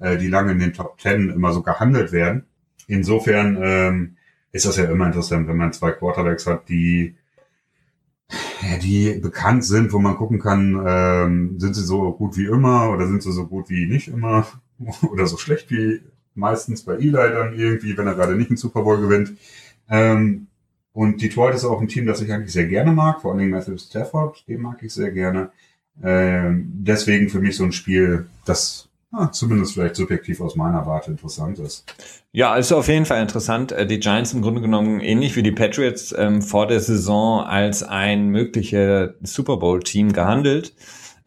äh, 0.00 0.16
die 0.16 0.26
lange 0.26 0.52
in 0.52 0.58
den 0.58 0.72
Top 0.72 1.00
10 1.00 1.30
immer 1.30 1.52
so 1.52 1.62
gehandelt 1.62 2.10
werden. 2.10 2.46
Insofern 2.88 3.58
ähm, 3.62 4.16
ist 4.50 4.66
das 4.66 4.76
ja 4.76 4.84
immer 4.84 5.06
interessant, 5.06 5.46
wenn 5.46 5.56
man 5.56 5.72
zwei 5.72 5.92
Quarterbacks 5.92 6.46
hat, 6.46 6.68
die 6.68 7.16
die 8.82 9.18
bekannt 9.20 9.64
sind, 9.64 9.92
wo 9.92 9.98
man 9.98 10.16
gucken 10.16 10.40
kann, 10.40 10.82
ähm, 10.86 11.60
sind 11.60 11.74
sie 11.74 11.84
so 11.84 12.12
gut 12.12 12.36
wie 12.36 12.46
immer 12.46 12.90
oder 12.90 13.06
sind 13.06 13.22
sie 13.22 13.32
so 13.32 13.46
gut 13.46 13.70
wie 13.70 13.86
nicht 13.86 14.08
immer 14.08 14.46
oder 15.10 15.26
so 15.26 15.36
schlecht 15.36 15.70
wie 15.70 16.00
meistens 16.34 16.82
bei 16.82 16.94
Eli 16.94 17.12
dann 17.12 17.54
irgendwie, 17.54 17.96
wenn 17.96 18.06
er 18.06 18.14
gerade 18.14 18.36
nicht 18.36 18.50
einen 18.50 18.56
Super 18.56 18.82
Bowl 18.82 19.00
gewinnt. 19.00 19.32
Ähm, 19.88 20.48
und 20.92 21.20
Detroit 21.20 21.54
ist 21.54 21.64
auch 21.64 21.80
ein 21.80 21.88
Team, 21.88 22.06
das 22.06 22.22
ich 22.22 22.32
eigentlich 22.32 22.52
sehr 22.52 22.66
gerne 22.66 22.92
mag, 22.92 23.20
vor 23.20 23.30
allen 23.30 23.40
Dingen 23.40 23.50
Matthew 23.50 23.78
Stafford, 23.78 24.46
den 24.48 24.62
mag 24.62 24.82
ich 24.82 24.94
sehr 24.94 25.10
gerne. 25.10 25.50
Ähm, 26.02 26.72
deswegen 26.74 27.28
für 27.28 27.40
mich 27.40 27.56
so 27.56 27.64
ein 27.64 27.72
Spiel, 27.72 28.26
das 28.44 28.85
ah, 29.16 29.32
zumindest 29.32 29.74
vielleicht 29.74 29.96
subjektiv 29.96 30.40
aus 30.40 30.56
meiner 30.56 30.86
Warte 30.86 31.10
interessant 31.10 31.58
ist. 31.58 31.84
Ja, 32.32 32.52
also 32.52 32.76
auf 32.76 32.88
jeden 32.88 33.06
Fall 33.06 33.22
interessant. 33.22 33.72
Äh, 33.72 33.86
die 33.86 33.98
Giants 33.98 34.32
im 34.32 34.42
Grunde 34.42 34.60
genommen 34.60 35.00
ähnlich 35.00 35.36
wie 35.36 35.42
die 35.42 35.52
Patriots 35.52 36.14
ähm, 36.16 36.42
vor 36.42 36.66
der 36.66 36.80
Saison 36.80 37.44
als 37.44 37.82
ein 37.82 38.28
mögliches 38.28 39.10
Super 39.22 39.56
Bowl-Team 39.56 40.12
gehandelt. 40.12 40.74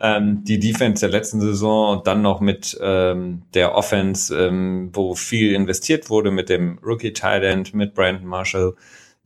Ähm, 0.02 0.44
die 0.46 0.60
Defense 0.60 1.02
der 1.02 1.10
letzten 1.10 1.42
Saison 1.42 2.02
dann 2.06 2.22
noch 2.22 2.40
mit 2.40 2.78
ähm, 2.82 3.42
der 3.54 3.76
Offense, 3.76 4.34
ähm, 4.34 4.92
wo 4.94 5.16
viel 5.16 5.54
investiert 5.54 6.10
wurde 6.10 6.32
mit 6.32 6.48
dem 6.50 6.80
Rookie 6.80 7.12
Thailand, 7.12 7.74
mit 7.74 7.96
Brandon 7.96 8.26
Marshall, 8.26 8.76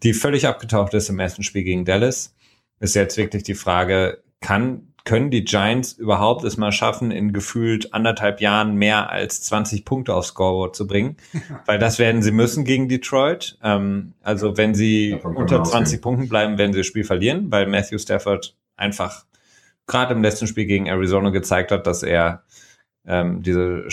die 0.01 0.13
völlig 0.13 0.47
abgetaucht 0.47 0.93
ist 0.95 1.09
im 1.09 1.19
ersten 1.19 1.43
Spiel 1.43 1.63
gegen 1.63 1.85
Dallas. 1.85 2.33
Ist 2.79 2.95
jetzt 2.95 3.17
wirklich 3.17 3.43
die 3.43 3.53
Frage, 3.53 4.23
kann, 4.41 4.92
können 5.05 5.29
die 5.31 5.43
Giants 5.43 5.93
überhaupt 5.93 6.43
es 6.45 6.55
mal 6.55 6.71
schaffen, 6.71 7.11
in 7.11 7.33
gefühlt 7.33 7.93
anderthalb 7.93 8.39
Jahren 8.39 8.75
mehr 8.75 9.09
als 9.09 9.41
20 9.41 9.83
Punkte 9.83 10.13
aufs 10.13 10.29
Scoreboard 10.29 10.75
zu 10.75 10.87
bringen? 10.87 11.17
Weil 11.65 11.77
das 11.77 11.99
werden 11.99 12.21
sie 12.21 12.31
müssen 12.31 12.63
gegen 12.63 12.87
Detroit. 12.87 13.57
Ähm, 13.61 14.13
also 14.21 14.57
wenn 14.57 14.75
sie 14.75 15.19
unter 15.23 15.63
20 15.63 16.01
Punkten 16.01 16.29
bleiben, 16.29 16.57
werden 16.57 16.73
sie 16.73 16.79
das 16.79 16.87
Spiel 16.87 17.03
verlieren, 17.03 17.51
weil 17.51 17.67
Matthew 17.67 17.97
Stafford 17.97 18.55
einfach 18.77 19.25
gerade 19.87 20.13
im 20.13 20.21
letzten 20.21 20.47
Spiel 20.47 20.65
gegen 20.65 20.87
Arizona 20.87 21.29
gezeigt 21.29 21.71
hat, 21.71 21.85
dass 21.85 22.03
er 22.03 22.43
ähm, 23.05 23.41
diese 23.43 23.85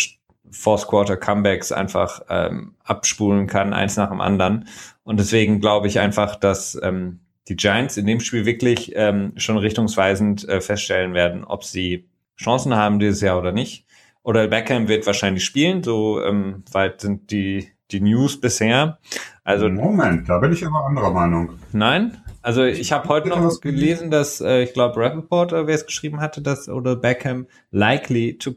Fourth 0.50 0.86
Quarter 0.86 1.16
Comebacks 1.16 1.72
einfach 1.72 2.22
ähm, 2.28 2.74
abspulen 2.84 3.46
kann, 3.46 3.72
eins 3.72 3.96
nach 3.96 4.10
dem 4.10 4.20
anderen. 4.20 4.68
Und 5.02 5.18
deswegen 5.18 5.60
glaube 5.60 5.86
ich 5.86 5.98
einfach, 5.98 6.36
dass 6.36 6.78
ähm, 6.82 7.20
die 7.50 7.56
Giants 7.56 7.96
in 7.96 8.06
dem 8.06 8.20
Spiel 8.20 8.46
wirklich 8.46 8.92
ähm, 8.94 9.32
schon 9.36 9.58
richtungsweisend 9.58 10.48
äh, 10.48 10.60
feststellen 10.60 11.12
werden, 11.12 11.44
ob 11.44 11.64
sie 11.64 12.08
Chancen 12.38 12.74
haben 12.74 12.98
dieses 12.98 13.20
Jahr 13.20 13.38
oder 13.38 13.52
nicht. 13.52 13.86
Oder 14.22 14.48
Beckham 14.48 14.88
wird 14.88 15.06
wahrscheinlich 15.06 15.44
spielen, 15.44 15.82
so 15.82 16.22
ähm, 16.22 16.62
weit 16.72 17.00
sind 17.00 17.30
die, 17.30 17.68
die 17.90 18.00
News 18.00 18.40
bisher. 18.40 18.98
Also 19.44 19.68
Moment, 19.68 20.28
da 20.28 20.38
bin 20.38 20.52
ich 20.52 20.64
aber 20.64 20.86
anderer 20.86 21.10
Meinung. 21.10 21.58
Nein, 21.72 22.16
also 22.42 22.64
ich 22.64 22.92
habe 22.92 23.08
heute 23.08 23.28
noch 23.28 23.60
gelesen, 23.60 24.10
dass 24.10 24.40
äh, 24.40 24.62
ich 24.62 24.72
glaube 24.72 25.00
Rappaport, 25.00 25.52
äh, 25.52 25.66
wer 25.66 25.74
es 25.74 25.86
geschrieben 25.86 26.20
hatte, 26.20 26.40
dass 26.40 26.68
oder 26.68 26.96
Beckham 26.96 27.46
likely 27.70 28.38
to 28.38 28.52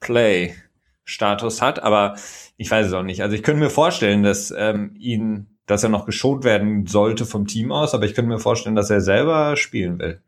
play 0.00 0.54
Status 1.04 1.62
hat, 1.62 1.82
aber 1.82 2.16
ich 2.56 2.70
weiß 2.70 2.88
es 2.88 2.92
auch 2.92 3.02
nicht. 3.02 3.22
Also 3.22 3.34
ich 3.34 3.42
könnte 3.42 3.62
mir 3.62 3.70
vorstellen, 3.70 4.22
dass 4.22 4.52
ähm, 4.56 4.94
ihn, 4.98 5.55
dass 5.66 5.82
er 5.82 5.88
noch 5.88 6.06
geschont 6.06 6.44
werden 6.44 6.86
sollte 6.86 7.26
vom 7.26 7.46
Team 7.46 7.72
aus, 7.72 7.94
aber 7.94 8.04
ich 8.04 8.14
könnte 8.14 8.30
mir 8.30 8.38
vorstellen, 8.38 8.76
dass 8.76 8.90
er 8.90 9.00
selber 9.00 9.56
spielen 9.56 9.98
will 9.98 10.20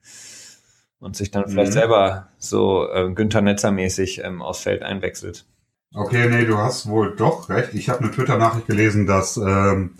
und 1.00 1.16
sich 1.16 1.30
dann 1.30 1.49
vielleicht 1.49 1.71
mhm. 1.71 1.75
selber 1.75 2.28
so 2.38 2.88
äh, 2.90 3.12
Günther 3.12 3.40
Netzer 3.40 3.71
mäßig 3.71 4.23
ähm, 4.25 4.42
aufs 4.42 4.61
Feld 4.61 4.83
einwechselt. 4.83 5.47
Okay, 5.95 6.28
nee, 6.28 6.45
du 6.45 6.59
hast 6.59 6.88
wohl 6.88 7.16
doch 7.16 7.49
recht. 7.49 7.73
Ich 7.73 7.88
habe 7.88 8.00
eine 8.00 8.11
Twitter-Nachricht 8.11 8.66
gelesen, 8.66 9.07
dass 9.07 9.37
ähm, 9.38 9.95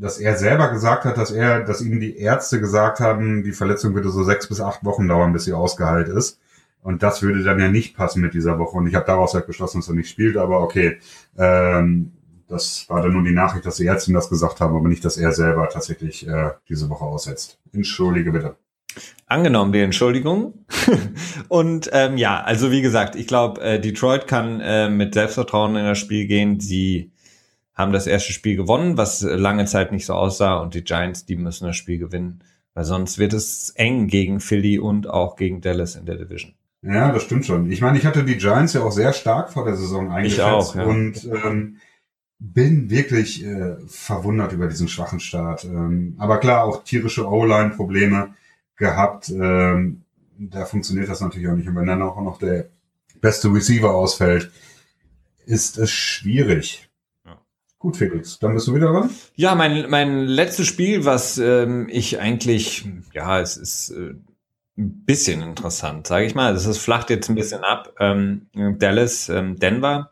dass 0.00 0.18
er 0.18 0.36
selber 0.36 0.70
gesagt 0.70 1.04
hat, 1.04 1.18
dass 1.18 1.30
er, 1.30 1.60
dass 1.60 1.82
ihm 1.82 2.00
die 2.00 2.16
Ärzte 2.16 2.58
gesagt 2.58 3.00
haben, 3.00 3.44
die 3.44 3.52
Verletzung 3.52 3.94
würde 3.94 4.08
so 4.08 4.24
sechs 4.24 4.48
bis 4.48 4.60
acht 4.60 4.82
Wochen 4.82 5.06
dauern, 5.06 5.34
bis 5.34 5.44
sie 5.44 5.52
ausgeheilt 5.52 6.08
ist. 6.08 6.40
Und 6.82 7.02
das 7.02 7.20
würde 7.20 7.42
dann 7.42 7.60
ja 7.60 7.68
nicht 7.68 7.94
passen 7.94 8.22
mit 8.22 8.32
dieser 8.32 8.58
Woche. 8.58 8.78
Und 8.78 8.86
ich 8.86 8.94
habe 8.94 9.04
daraus 9.04 9.34
halt 9.34 9.46
beschlossen, 9.46 9.80
dass 9.80 9.88
er 9.88 9.94
nicht 9.94 10.08
spielt. 10.08 10.38
Aber 10.38 10.62
okay, 10.62 10.98
ähm, 11.36 12.12
das 12.50 12.88
war 12.88 13.00
dann 13.00 13.12
nur 13.12 13.22
die 13.22 13.32
Nachricht, 13.32 13.64
dass 13.64 13.76
die 13.76 13.86
Ärzte 13.86 14.12
das 14.12 14.28
gesagt 14.28 14.60
haben, 14.60 14.74
aber 14.74 14.88
nicht, 14.88 15.04
dass 15.04 15.16
er 15.16 15.32
selber 15.32 15.68
tatsächlich 15.68 16.26
äh, 16.26 16.50
diese 16.68 16.90
Woche 16.90 17.04
aussetzt. 17.04 17.58
Entschuldige 17.72 18.32
bitte. 18.32 18.56
Angenommen 19.26 19.72
die 19.72 19.78
Entschuldigung. 19.78 20.66
und 21.48 21.88
ähm, 21.92 22.16
ja, 22.16 22.42
also 22.42 22.72
wie 22.72 22.82
gesagt, 22.82 23.14
ich 23.14 23.28
glaube, 23.28 23.60
äh, 23.60 23.80
Detroit 23.80 24.26
kann 24.26 24.60
äh, 24.60 24.90
mit 24.90 25.14
Selbstvertrauen 25.14 25.76
in 25.76 25.84
das 25.84 25.98
Spiel 25.98 26.26
gehen. 26.26 26.58
Sie 26.58 27.12
haben 27.74 27.92
das 27.92 28.08
erste 28.08 28.32
Spiel 28.32 28.56
gewonnen, 28.56 28.96
was 28.96 29.22
lange 29.22 29.66
Zeit 29.66 29.92
nicht 29.92 30.06
so 30.06 30.14
aussah. 30.14 30.58
Und 30.58 30.74
die 30.74 30.82
Giants, 30.82 31.24
die 31.24 31.36
müssen 31.36 31.66
das 31.66 31.76
Spiel 31.76 31.98
gewinnen. 31.98 32.42
Weil 32.74 32.84
sonst 32.84 33.18
wird 33.18 33.32
es 33.32 33.70
eng 33.76 34.08
gegen 34.08 34.40
Philly 34.40 34.80
und 34.80 35.08
auch 35.08 35.36
gegen 35.36 35.60
Dallas 35.60 35.94
in 35.94 36.06
der 36.06 36.16
Division. 36.16 36.54
Ja, 36.82 37.12
das 37.12 37.22
stimmt 37.22 37.46
schon. 37.46 37.70
Ich 37.70 37.80
meine, 37.80 37.98
ich 37.98 38.06
hatte 38.06 38.24
die 38.24 38.38
Giants 38.38 38.72
ja 38.72 38.82
auch 38.82 38.92
sehr 38.92 39.12
stark 39.12 39.52
vor 39.52 39.64
der 39.64 39.76
Saison 39.76 40.10
eingeschätzt 40.10 40.38
ich 40.38 40.44
auch, 40.44 40.74
ja. 40.74 40.84
und 40.84 41.24
ähm, 41.44 41.76
bin 42.40 42.88
wirklich 42.88 43.44
äh, 43.44 43.76
verwundert 43.86 44.52
über 44.52 44.66
diesen 44.66 44.88
schwachen 44.88 45.20
Start. 45.20 45.64
Ähm, 45.64 46.14
aber 46.18 46.38
klar, 46.38 46.64
auch 46.64 46.82
tierische 46.84 47.28
O-Line-Probleme 47.28 48.34
gehabt. 48.76 49.28
Ähm, 49.28 50.02
da 50.38 50.64
funktioniert 50.64 51.08
das 51.08 51.20
natürlich 51.20 51.48
auch 51.48 51.54
nicht. 51.54 51.68
Und 51.68 51.76
wenn 51.76 51.86
dann 51.86 52.02
auch 52.02 52.20
noch 52.20 52.38
der 52.38 52.70
beste 53.20 53.52
Receiver 53.52 53.94
ausfällt, 53.94 54.50
ist 55.44 55.76
es 55.78 55.90
schwierig. 55.90 56.88
Gut, 57.78 57.96
Felix, 57.96 58.38
dann 58.38 58.52
bist 58.52 58.66
du 58.66 58.74
wieder 58.74 58.92
dran. 58.92 59.10
Ja, 59.36 59.54
mein, 59.54 59.88
mein 59.88 60.26
letztes 60.26 60.66
Spiel, 60.66 61.06
was 61.06 61.38
ähm, 61.38 61.88
ich 61.90 62.20
eigentlich, 62.20 62.86
ja, 63.14 63.40
es 63.40 63.56
ist 63.56 63.90
äh, 63.90 64.14
ein 64.76 65.04
bisschen 65.06 65.40
interessant, 65.40 66.06
sage 66.06 66.26
ich 66.26 66.34
mal. 66.34 66.54
Es 66.54 66.76
flacht 66.76 67.08
jetzt 67.08 67.30
ein 67.30 67.36
bisschen 67.36 67.64
ab. 67.64 67.94
Ähm, 67.98 68.48
Dallas, 68.78 69.30
ähm, 69.30 69.58
Denver 69.58 70.10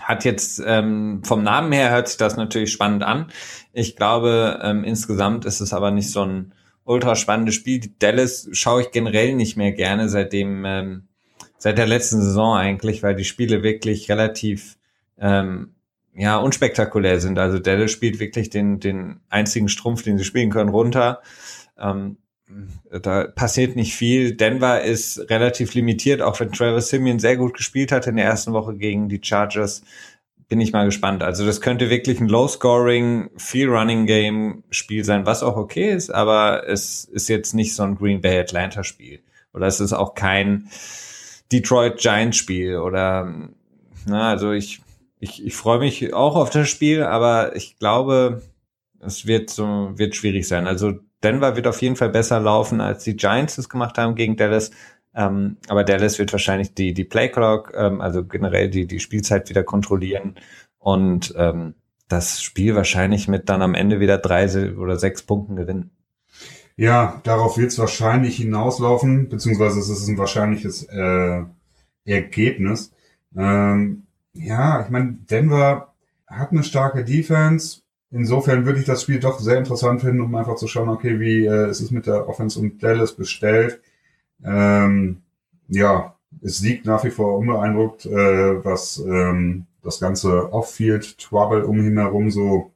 hat 0.00 0.24
jetzt 0.24 0.62
ähm, 0.64 1.22
vom 1.24 1.42
Namen 1.42 1.72
her 1.72 1.90
hört 1.90 2.08
sich 2.08 2.16
das 2.16 2.36
natürlich 2.36 2.72
spannend 2.72 3.02
an. 3.02 3.26
Ich 3.72 3.96
glaube, 3.96 4.60
ähm, 4.62 4.84
insgesamt 4.84 5.44
ist 5.44 5.60
es 5.60 5.72
aber 5.72 5.90
nicht 5.90 6.10
so 6.10 6.22
ein 6.22 6.52
ultra 6.84 7.16
spannendes 7.16 7.54
Spiel. 7.54 7.80
Dallas 7.98 8.48
schaue 8.52 8.82
ich 8.82 8.90
generell 8.90 9.34
nicht 9.34 9.56
mehr 9.56 9.72
gerne 9.72 10.08
seitdem 10.08 10.64
ähm, 10.64 11.08
seit 11.58 11.78
der 11.78 11.86
letzten 11.86 12.20
Saison 12.20 12.56
eigentlich, 12.56 13.02
weil 13.02 13.16
die 13.16 13.24
Spiele 13.24 13.62
wirklich 13.62 14.10
relativ 14.10 14.76
ähm, 15.18 15.74
ja 16.14 16.36
unspektakulär 16.36 17.20
sind. 17.20 17.38
Also 17.38 17.58
Dallas 17.58 17.90
spielt 17.90 18.20
wirklich 18.20 18.50
den 18.50 18.80
den 18.80 19.20
einzigen 19.28 19.68
Strumpf, 19.68 20.02
den 20.02 20.18
sie 20.18 20.24
spielen 20.24 20.50
können, 20.50 20.70
runter. 20.70 21.22
Ähm, 21.78 22.18
da 22.90 23.24
passiert 23.24 23.76
nicht 23.76 23.94
viel. 23.94 24.36
Denver 24.36 24.82
ist 24.82 25.18
relativ 25.30 25.74
limitiert, 25.74 26.22
auch 26.22 26.38
wenn 26.38 26.52
Travis 26.52 26.88
Simeon 26.88 27.18
sehr 27.18 27.36
gut 27.36 27.54
gespielt 27.54 27.90
hat 27.92 28.06
in 28.06 28.16
der 28.16 28.24
ersten 28.24 28.52
Woche 28.52 28.76
gegen 28.76 29.08
die 29.08 29.20
Chargers. 29.22 29.82
Bin 30.48 30.60
ich 30.60 30.72
mal 30.72 30.84
gespannt. 30.84 31.24
Also 31.24 31.44
das 31.44 31.60
könnte 31.60 31.90
wirklich 31.90 32.20
ein 32.20 32.28
Low-Scoring, 32.28 33.30
viel 33.36 33.68
Running-Game-Spiel 33.68 35.02
sein, 35.04 35.26
was 35.26 35.42
auch 35.42 35.56
okay 35.56 35.90
ist, 35.92 36.10
aber 36.10 36.68
es 36.68 37.04
ist 37.04 37.28
jetzt 37.28 37.52
nicht 37.52 37.74
so 37.74 37.82
ein 37.82 37.96
Green 37.96 38.20
Bay 38.20 38.38
Atlanta-Spiel. 38.38 39.20
Oder 39.52 39.66
es 39.66 39.80
ist 39.80 39.92
auch 39.92 40.14
kein 40.14 40.68
Detroit 41.50 41.98
Giants-Spiel. 41.98 42.76
Oder 42.76 43.50
na, 44.06 44.30
also 44.30 44.52
ich, 44.52 44.82
ich, 45.18 45.44
ich 45.44 45.56
freue 45.56 45.80
mich 45.80 46.14
auch 46.14 46.36
auf 46.36 46.50
das 46.50 46.68
Spiel, 46.68 47.02
aber 47.02 47.56
ich 47.56 47.78
glaube, 47.80 48.42
es 49.00 49.26
wird 49.26 49.50
so, 49.50 49.90
wird 49.96 50.14
schwierig 50.14 50.46
sein. 50.46 50.68
Also 50.68 51.00
Denver 51.22 51.56
wird 51.56 51.66
auf 51.66 51.80
jeden 51.82 51.96
Fall 51.96 52.10
besser 52.10 52.40
laufen, 52.40 52.80
als 52.80 53.04
die 53.04 53.16
Giants 53.16 53.58
es 53.58 53.68
gemacht 53.68 53.98
haben 53.98 54.14
gegen 54.14 54.36
Dallas. 54.36 54.70
Ähm, 55.14 55.56
aber 55.68 55.82
Dallas 55.82 56.18
wird 56.18 56.32
wahrscheinlich 56.32 56.74
die, 56.74 56.92
die 56.92 57.04
Playclock, 57.04 57.72
ähm, 57.74 58.00
also 58.00 58.24
generell 58.24 58.68
die, 58.68 58.86
die 58.86 59.00
Spielzeit 59.00 59.48
wieder 59.48 59.64
kontrollieren 59.64 60.34
und 60.78 61.34
ähm, 61.36 61.74
das 62.08 62.42
Spiel 62.42 62.76
wahrscheinlich 62.76 63.26
mit 63.26 63.48
dann 63.48 63.62
am 63.62 63.74
Ende 63.74 63.98
wieder 63.98 64.18
drei 64.18 64.46
oder 64.74 64.98
sechs 64.98 65.22
Punkten 65.22 65.56
gewinnen. 65.56 65.90
Ja, 66.76 67.20
darauf 67.24 67.56
wird 67.56 67.72
es 67.72 67.78
wahrscheinlich 67.78 68.36
hinauslaufen, 68.36 69.30
beziehungsweise 69.30 69.80
es 69.80 69.88
ist 69.88 70.06
ein 70.08 70.18
wahrscheinliches 70.18 70.84
äh, 70.84 71.42
Ergebnis. 72.04 72.92
Ähm, 73.34 74.06
ja, 74.34 74.82
ich 74.84 74.90
meine, 74.90 75.14
Denver 75.30 75.94
hat 76.26 76.52
eine 76.52 76.62
starke 76.62 77.04
Defense, 77.04 77.80
Insofern 78.10 78.64
würde 78.66 78.78
ich 78.80 78.86
das 78.86 79.02
Spiel 79.02 79.20
doch 79.20 79.38
sehr 79.40 79.58
interessant 79.58 80.00
finden, 80.00 80.20
um 80.20 80.34
einfach 80.34 80.56
zu 80.56 80.68
schauen, 80.68 80.88
okay, 80.88 81.18
wie 81.20 81.46
äh, 81.46 81.70
ist 81.70 81.80
es 81.80 81.90
mit 81.90 82.06
der 82.06 82.28
Offense 82.28 82.58
und 82.60 82.82
Dallas 82.82 83.12
bestellt. 83.12 83.80
Ähm, 84.44 85.22
ja, 85.68 86.16
es 86.42 86.58
siegt 86.58 86.86
nach 86.86 87.04
wie 87.04 87.10
vor 87.10 87.38
unbeeindruckt, 87.38 88.06
äh, 88.06 88.64
was 88.64 88.98
ähm, 88.98 89.66
das 89.82 90.00
ganze 90.00 90.52
Off-Field-Trouble 90.52 91.64
um 91.64 91.78
ihn 91.78 91.98
herum 91.98 92.30
so 92.30 92.70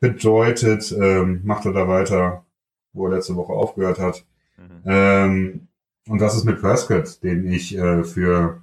bedeutet. 0.00 0.92
Ähm, 0.92 1.40
macht 1.44 1.66
er 1.66 1.72
da 1.72 1.88
weiter, 1.88 2.44
wo 2.92 3.06
er 3.06 3.14
letzte 3.14 3.36
Woche 3.36 3.52
aufgehört 3.52 3.98
hat. 3.98 4.24
Mhm. 4.56 4.82
Ähm, 4.86 5.68
Und 6.06 6.20
das 6.20 6.36
ist 6.36 6.44
mit 6.44 6.60
Prescott, 6.60 7.22
den 7.22 7.46
ich 7.46 7.76
äh, 7.78 8.04
für 8.04 8.62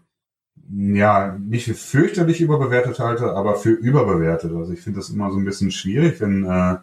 ja 0.74 1.38
nicht 1.40 1.66
für 1.66 1.74
fürchterlich 1.74 2.42
überbewertet 2.42 3.00
halte, 3.00 3.34
aber 3.34 3.56
für 3.56 3.72
überbewertet. 3.72 4.54
Also 4.54 4.74
ich 4.74 4.82
finde 4.82 5.00
das 5.00 5.10
immer 5.10 5.32
so 5.32 5.38
ein 5.38 5.46
bisschen 5.46 5.72
schwierig, 5.72 6.22
wenn 6.22 6.46
äh, 6.46 6.78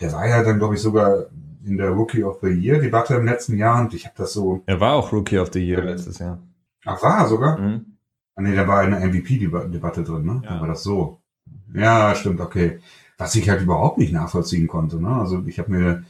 der 0.00 0.12
war 0.12 0.28
ja 0.28 0.42
dann, 0.42 0.58
glaube 0.58 0.74
ich, 0.74 0.80
sogar 0.80 1.26
in 1.64 1.76
der 1.76 1.90
Rookie 1.90 2.24
of 2.24 2.38
the 2.42 2.48
Year 2.48 2.80
Debatte 2.80 3.14
im 3.14 3.26
letzten 3.26 3.56
Jahr 3.56 3.80
und 3.80 3.94
ich 3.94 4.04
habe 4.04 4.14
das 4.16 4.32
so. 4.32 4.62
Er 4.66 4.80
war 4.80 4.94
auch 4.94 5.12
Rookie 5.12 5.38
of 5.38 5.50
the 5.52 5.60
Year 5.60 5.82
letztes 5.82 6.18
Jahr. 6.18 6.38
Ach, 6.84 7.02
war 7.02 7.18
er 7.20 7.28
sogar? 7.28 7.58
Mhm. 7.58 7.96
Ah, 8.36 8.42
nee, 8.42 8.54
da 8.54 8.68
war 8.68 8.80
eine 8.80 9.00
MVP-Debatte 9.00 10.04
drin, 10.04 10.24
ne? 10.24 10.42
Ja. 10.44 10.54
Da 10.54 10.60
war 10.60 10.68
das 10.68 10.82
so. 10.82 11.20
Ja, 11.74 12.14
stimmt, 12.14 12.40
okay. 12.40 12.80
Was 13.18 13.34
ich 13.34 13.48
halt 13.48 13.62
überhaupt 13.62 13.98
nicht 13.98 14.12
nachvollziehen 14.12 14.68
konnte, 14.68 15.00
ne? 15.00 15.08
Also 15.08 15.42
ich 15.46 15.58
habe 15.58 15.72
mir 15.72 16.04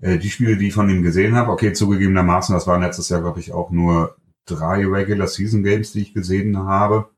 äh, 0.00 0.18
die 0.18 0.30
Spiele, 0.30 0.56
die 0.56 0.68
ich 0.68 0.74
von 0.74 0.88
ihm 0.88 1.02
gesehen 1.02 1.34
habe, 1.34 1.50
okay, 1.50 1.72
zugegebenermaßen, 1.72 2.54
das 2.54 2.66
waren 2.66 2.82
letztes 2.82 3.08
Jahr, 3.08 3.22
glaube 3.22 3.40
ich, 3.40 3.52
auch 3.52 3.70
nur 3.70 4.16
drei 4.46 4.86
Regular 4.86 5.26
Season 5.26 5.62
Games, 5.62 5.92
die 5.92 6.02
ich 6.02 6.14
gesehen 6.14 6.58
habe. 6.58 7.08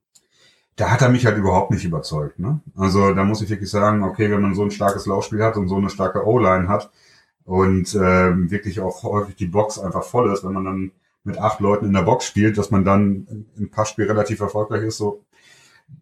Da 0.77 0.91
hat 0.91 1.03
er 1.03 1.11
mich 1.11 1.27
halt 1.27 1.37
überhaupt 1.37 1.71
nicht 1.71 1.85
überzeugt. 1.85 2.39
Ne? 2.39 2.61
Also 2.75 3.13
da 3.15 3.25
muss 3.25 3.43
ich 3.43 3.51
wirklich 3.51 3.71
sagen, 3.71 4.03
okay, 4.03 4.31
wenn 4.31 4.41
man 4.41 4.55
so 4.55 4.63
ein 4.63 4.71
starkes 4.71 5.07
Laufspiel 5.07 5.43
hat 5.43 5.57
und 5.57 5.69
so 5.69 5.77
eine 5.77 5.91
starke 5.91 6.27
O-Line 6.27 6.69
hat 6.69 6.91
und 7.45 7.95
ähm, 7.95 8.51
wirklich 8.51 8.81
auch 8.81 9.03
häufig 9.03 9.37
die 9.37 9.47
Box 9.47 9.79
einfach 9.79 10.05
voll 10.05 10.33
ist, 10.33 10.45
wenn 10.45 10.53
man 10.53 10.65
dann 10.65 10.93
mit 11.25 11.39
acht 11.39 11.61
Leuten 11.61 11.87
in 11.87 11.93
der 11.93 12.03
Box 12.03 12.25
spielt, 12.25 12.59
dass 12.59 12.71
man 12.71 12.85
dann 12.85 13.47
im 13.57 13.71
Passspiel 13.71 14.07
relativ 14.07 14.41
erfolgreich 14.41 14.83
ist, 14.85 14.97
so 14.97 15.25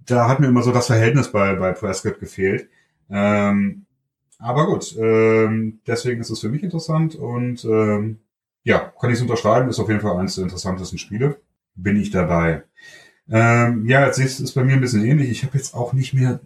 da 0.06 0.28
hat 0.28 0.40
mir 0.40 0.48
immer 0.48 0.62
so 0.62 0.72
das 0.72 0.86
Verhältnis 0.86 1.30
bei, 1.32 1.54
bei 1.54 1.72
Prescott 1.72 2.20
gefehlt. 2.20 2.68
Ähm, 3.10 3.86
aber 4.38 4.66
gut, 4.66 4.96
ähm, 4.98 5.80
deswegen 5.86 6.20
ist 6.20 6.30
es 6.30 6.40
für 6.40 6.48
mich 6.48 6.62
interessant 6.62 7.14
und 7.14 7.64
ähm, 7.64 8.20
ja, 8.62 8.92
kann 9.00 9.10
ich 9.10 9.16
es 9.16 9.22
unterschreiben, 9.22 9.68
ist 9.68 9.78
auf 9.78 9.88
jeden 9.88 10.00
Fall 10.00 10.16
eines 10.18 10.34
der 10.34 10.44
interessantesten 10.44 10.98
Spiele. 10.98 11.40
Bin 11.74 11.96
ich 12.00 12.10
dabei. 12.10 12.64
Ähm, 13.30 13.86
ja, 13.86 14.04
jetzt 14.04 14.18
ist 14.18 14.40
es 14.40 14.52
bei 14.52 14.64
mir 14.64 14.74
ein 14.74 14.80
bisschen 14.80 15.04
ähnlich. 15.04 15.30
Ich 15.30 15.44
habe 15.44 15.56
jetzt 15.56 15.74
auch 15.74 15.92
nicht 15.92 16.14
mehr 16.14 16.40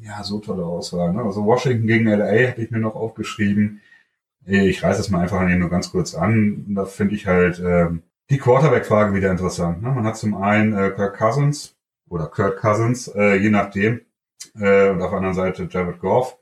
ja 0.00 0.22
so 0.22 0.38
tolle 0.38 0.64
Auswahl. 0.64 1.12
Ne? 1.12 1.22
Also 1.22 1.44
Washington 1.44 1.86
gegen 1.86 2.06
LA 2.06 2.50
habe 2.50 2.62
ich 2.62 2.70
mir 2.70 2.78
noch 2.78 2.94
aufgeschrieben. 2.94 3.80
Ich 4.44 4.82
reiße 4.82 5.00
es 5.00 5.10
mal 5.10 5.22
einfach 5.22 5.40
an 5.40 5.58
nur 5.58 5.70
ganz 5.70 5.90
kurz 5.90 6.14
an. 6.14 6.64
Da 6.68 6.84
finde 6.84 7.16
ich 7.16 7.26
halt 7.26 7.58
ähm, 7.58 8.02
die 8.30 8.38
Quarterback-Frage 8.38 9.14
wieder 9.14 9.30
interessant. 9.30 9.82
Ne? 9.82 9.90
Man 9.90 10.04
hat 10.04 10.16
zum 10.16 10.34
einen 10.40 10.72
äh, 10.72 10.90
Kirk 10.90 11.16
Cousins 11.16 11.74
oder 12.08 12.26
Kurt 12.26 12.56
Cousins, 12.58 13.08
äh, 13.08 13.34
je 13.34 13.50
nachdem. 13.50 14.02
Äh, 14.58 14.90
und 14.90 15.02
auf 15.02 15.10
der 15.10 15.18
anderen 15.18 15.34
Seite 15.34 15.68
Jared 15.68 15.98
Goff. 15.98 16.38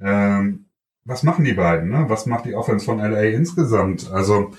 Ähm, 0.00 0.64
was 1.04 1.22
machen 1.22 1.44
die 1.44 1.54
beiden? 1.54 1.90
Ne? 1.90 2.04
Was 2.08 2.26
macht 2.26 2.44
die 2.44 2.54
Offense 2.54 2.84
von 2.84 2.98
LA 2.98 3.22
insgesamt? 3.22 4.10
Also, 4.10 4.52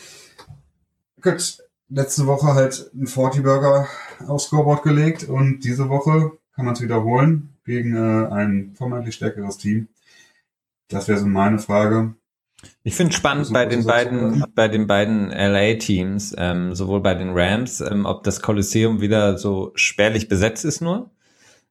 gut, 1.21 1.57
letzte 1.89 2.27
Woche 2.27 2.53
halt 2.53 2.91
ein 2.93 3.07
40-Burger 3.07 3.88
aufs 4.27 4.45
Scoreboard 4.45 4.83
gelegt 4.83 5.23
und 5.23 5.62
diese 5.62 5.89
Woche 5.89 6.31
kann 6.55 6.65
man 6.65 6.73
es 6.73 6.81
wiederholen 6.81 7.55
gegen 7.65 7.95
äh, 7.95 8.27
ein 8.27 8.73
vermeintlich 8.75 9.15
stärkeres 9.15 9.57
Team. 9.57 9.88
Das 10.89 11.07
wäre 11.07 11.19
so 11.19 11.25
meine 11.25 11.59
Frage. 11.59 12.13
Ich 12.83 12.95
finde 12.95 13.13
spannend 13.13 13.51
bei 13.51 13.65
den 13.65 13.85
beiden, 13.85 14.45
bei 14.55 14.67
den 14.67 14.88
beiden 14.88 15.29
LA-Teams, 15.29 16.35
ähm, 16.38 16.73
sowohl 16.75 17.01
bei 17.01 17.13
den 17.13 17.31
Rams, 17.33 17.81
ähm, 17.81 18.05
ob 18.05 18.23
das 18.23 18.41
Kolosseum 18.41 19.01
wieder 19.01 19.38
so 19.38 19.71
spärlich 19.75 20.29
besetzt 20.29 20.63
ist 20.63 20.81
nur. 20.81 21.12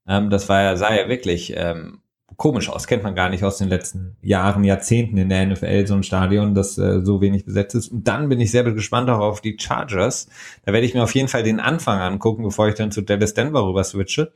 Ähm, 0.06 0.28
das 0.30 0.48
war 0.48 0.62
ja, 0.62 0.76
sah 0.76 0.94
ja 0.94 1.08
wirklich 1.08 1.54
ähm, 1.56 2.02
komisch 2.36 2.68
aus, 2.68 2.86
kennt 2.86 3.02
man 3.02 3.14
gar 3.14 3.28
nicht 3.28 3.44
aus 3.44 3.58
den 3.58 3.68
letzten 3.68 4.16
Jahren, 4.22 4.64
Jahrzehnten 4.64 5.16
in 5.16 5.28
der 5.28 5.46
NFL, 5.46 5.86
so 5.86 5.94
ein 5.94 6.02
Stadion, 6.02 6.54
das 6.54 6.78
äh, 6.78 7.00
so 7.02 7.20
wenig 7.20 7.44
besetzt 7.44 7.74
ist. 7.74 7.88
Und 7.88 8.06
dann 8.06 8.28
bin 8.28 8.40
ich 8.40 8.50
sehr 8.50 8.64
gespannt 8.64 9.10
auch 9.10 9.18
auf 9.18 9.40
die 9.40 9.56
Chargers. 9.58 10.28
Da 10.64 10.72
werde 10.72 10.86
ich 10.86 10.94
mir 10.94 11.02
auf 11.02 11.14
jeden 11.14 11.28
Fall 11.28 11.42
den 11.42 11.60
Anfang 11.60 11.98
angucken, 11.98 12.44
bevor 12.44 12.68
ich 12.68 12.74
dann 12.74 12.92
zu 12.92 13.02
Dallas 13.02 13.34
Denver 13.34 13.66
rüber 13.66 13.84
switche. 13.84 14.32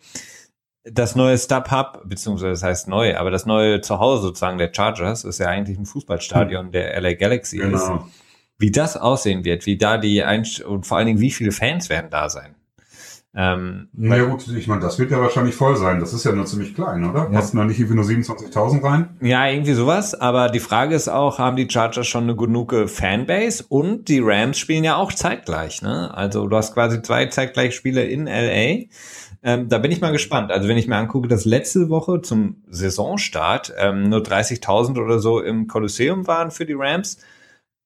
Das 0.85 1.17
neue 1.17 1.37
StubHub, 1.37 2.03
beziehungsweise 2.05 2.51
das 2.51 2.63
heißt 2.63 2.89
neu, 2.89 3.17
aber 3.17 3.31
das 3.31 3.47
neue 3.47 3.81
Zuhause 3.81 4.23
sozusagen 4.23 4.59
der 4.59 4.73
Chargers 4.73 5.25
ist 5.25 5.39
ja 5.39 5.47
eigentlich 5.47 5.79
ein 5.79 5.87
Fußballstadion 5.87 6.71
der 6.73 7.01
LA 7.01 7.15
Galaxy 7.15 7.59
genau. 7.59 7.77
ist. 7.77 7.91
Wie 8.59 8.71
das 8.71 8.97
aussehen 8.97 9.45
wird, 9.45 9.67
wie 9.67 9.77
da 9.77 9.99
die 9.99 10.23
Einst 10.23 10.61
und 10.63 10.87
vor 10.87 10.97
allen 10.97 11.07
Dingen, 11.07 11.21
wie 11.21 11.31
viele 11.31 11.53
Fans 11.53 11.91
werden 11.91 12.11
da 12.11 12.29
sein? 12.31 12.56
Ähm, 13.39 13.89
Na 13.93 14.17
ja, 14.17 14.25
gut, 14.25 14.49
ich 14.49 14.67
meine, 14.67 14.81
das 14.81 14.99
wird 14.99 15.11
ja 15.11 15.21
wahrscheinlich 15.21 15.55
voll 15.55 15.77
sein. 15.77 16.01
Das 16.01 16.15
ist 16.15 16.25
ja 16.25 16.33
nur 16.33 16.47
ziemlich 16.47 16.75
klein, 16.75 17.05
oder? 17.05 17.25
Ja. 17.25 17.39
Passen 17.39 17.59
da 17.59 17.65
nicht 17.65 17.79
irgendwie 17.79 17.97
nur 17.97 18.05
27.000 18.05 18.83
rein? 18.83 19.11
Ja, 19.21 19.47
irgendwie 19.47 19.75
sowas. 19.75 20.15
Aber 20.15 20.49
die 20.49 20.59
Frage 20.61 20.95
ist 20.95 21.09
auch, 21.09 21.39
haben 21.39 21.57
die 21.57 21.69
Chargers 21.69 22.07
schon 22.07 22.25
eine 22.25 22.35
genug 22.35 22.75
Fanbase? 22.87 23.65
Und 23.69 24.09
die 24.09 24.21
Rams 24.21 24.57
spielen 24.59 24.85
ja 24.85 24.97
auch 24.97 25.13
zeitgleich, 25.13 25.83
ne? 25.83 26.15
Also 26.15 26.47
du 26.47 26.57
hast 26.57 26.73
quasi 26.73 27.03
zwei 27.03 27.27
zeitgleich 27.27 27.75
Spiele 27.75 28.05
in 28.05 28.25
LA. 28.25 28.87
Ähm, 29.43 29.69
da 29.69 29.79
bin 29.79 29.93
ich 29.93 30.01
mal 30.01 30.13
gespannt. 30.13 30.51
Also 30.51 30.67
wenn 30.67 30.79
ich 30.79 30.89
mir 30.89 30.97
angucke, 30.97 31.29
dass 31.29 31.45
letzte 31.45 31.91
Woche 31.91 32.23
zum 32.23 32.63
Saisonstart 32.71 33.75
ähm, 33.77 34.09
nur 34.09 34.21
30.000 34.21 34.99
oder 34.99 35.19
so 35.19 35.41
im 35.41 35.69
Kolosseum 35.69 36.27
waren 36.27 36.51
für 36.51 36.65
die 36.65 36.75
Rams, 36.75 37.19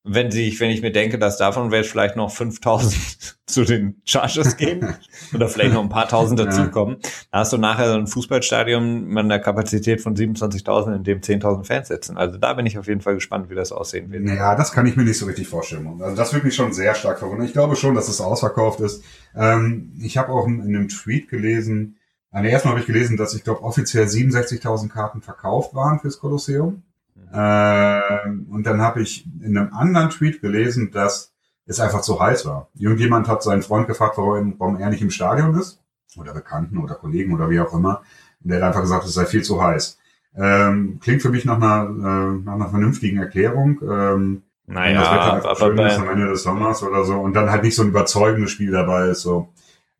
wenn 0.02 0.30
sie, 0.30 0.58
wenn 0.58 0.70
ich 0.70 0.80
mir 0.80 0.92
denke, 0.92 1.18
dass 1.18 1.36
davon 1.36 1.70
wird 1.70 1.84
vielleicht 1.86 2.16
noch 2.16 2.30
5000 2.30 3.36
zu 3.46 3.64
den 3.64 4.00
Chargers 4.04 4.56
gehen 4.56 4.94
oder 5.34 5.48
vielleicht 5.48 5.74
noch 5.74 5.82
ein 5.82 5.88
paar 5.88 6.08
tausend 6.08 6.40
dazukommen, 6.40 6.98
ja. 7.02 7.10
da 7.32 7.38
hast 7.40 7.52
du 7.52 7.58
nachher 7.58 7.92
ein 7.94 8.06
Fußballstadion 8.06 9.04
mit 9.06 9.18
einer 9.18 9.38
Kapazität 9.38 10.00
von 10.00 10.16
27.000, 10.16 10.96
in 10.96 11.04
dem 11.04 11.20
10.000 11.20 11.64
Fans 11.64 11.88
sitzen. 11.88 12.16
Also 12.16 12.38
da 12.38 12.54
bin 12.54 12.64
ich 12.64 12.78
auf 12.78 12.86
jeden 12.86 13.02
Fall 13.02 13.14
gespannt, 13.14 13.50
wie 13.50 13.54
das 13.54 13.72
aussehen 13.72 14.10
wird. 14.10 14.26
Ja, 14.28 14.54
das 14.54 14.72
kann 14.72 14.86
ich 14.86 14.96
mir 14.96 15.04
nicht 15.04 15.18
so 15.18 15.26
richtig 15.26 15.48
vorstellen. 15.48 16.00
Also 16.00 16.16
das 16.16 16.32
würde 16.32 16.46
mich 16.46 16.54
schon 16.54 16.72
sehr 16.72 16.94
stark 16.94 17.18
verwundern. 17.18 17.46
Ich 17.46 17.52
glaube 17.52 17.76
schon, 17.76 17.94
dass 17.94 18.08
es 18.08 18.20
ausverkauft 18.20 18.80
ist. 18.80 19.04
Ähm, 19.34 19.92
ich 20.00 20.16
habe 20.16 20.32
auch 20.32 20.46
in 20.46 20.62
einem 20.62 20.88
Tweet 20.88 21.28
gelesen, 21.28 21.96
also 22.30 22.48
erstmal 22.48 22.72
habe 22.72 22.80
ich 22.80 22.86
gelesen, 22.86 23.16
dass 23.16 23.34
ich 23.34 23.42
glaube 23.42 23.62
offiziell 23.62 24.04
67.000 24.04 24.88
Karten 24.88 25.20
verkauft 25.20 25.74
waren 25.74 25.98
fürs 25.98 26.20
Kolosseum. 26.20 26.84
Äh, 27.32 28.28
und 28.50 28.64
dann 28.64 28.80
habe 28.80 29.02
ich 29.02 29.26
in 29.40 29.56
einem 29.56 29.72
anderen 29.72 30.10
Tweet 30.10 30.40
gelesen, 30.40 30.90
dass 30.90 31.32
es 31.66 31.80
einfach 31.80 32.00
zu 32.02 32.20
heiß 32.20 32.46
war. 32.46 32.68
Irgendjemand 32.74 33.28
hat 33.28 33.42
seinen 33.42 33.62
Freund 33.62 33.86
gefragt, 33.86 34.18
warum, 34.18 34.56
warum 34.58 34.76
er 34.76 34.90
nicht 34.90 35.02
im 35.02 35.10
Stadion 35.10 35.54
ist. 35.54 35.80
Oder 36.16 36.34
Bekannten 36.34 36.78
oder 36.78 36.96
Kollegen 36.96 37.32
oder 37.32 37.50
wie 37.50 37.60
auch 37.60 37.72
immer. 37.72 38.02
Und 38.42 38.50
der 38.50 38.58
hat 38.58 38.68
einfach 38.68 38.80
gesagt, 38.80 39.04
es 39.04 39.14
sei 39.14 39.26
viel 39.26 39.42
zu 39.42 39.62
heiß. 39.62 39.98
Ähm, 40.36 40.98
klingt 41.00 41.22
für 41.22 41.30
mich 41.30 41.44
nach 41.44 41.56
einer, 41.56 41.84
äh, 41.88 42.44
nach 42.44 42.54
einer 42.54 42.68
vernünftigen 42.68 43.18
Erklärung. 43.18 43.80
Ähm, 43.82 44.42
naja, 44.66 45.00
das 45.00 45.10
Wetter 45.10 45.50
aber 45.50 45.56
schön 45.56 45.78
ist 45.78 45.98
am 45.98 46.08
Ende 46.08 46.28
des 46.28 46.42
Sommers 46.42 46.82
oder 46.82 47.04
so 47.04 47.14
und 47.14 47.34
dann 47.34 47.50
halt 47.50 47.64
nicht 47.64 47.74
so 47.74 47.82
ein 47.82 47.88
überzeugendes 47.88 48.52
Spiel 48.52 48.70
dabei 48.70 49.08
ist. 49.08 49.22
So. 49.22 49.48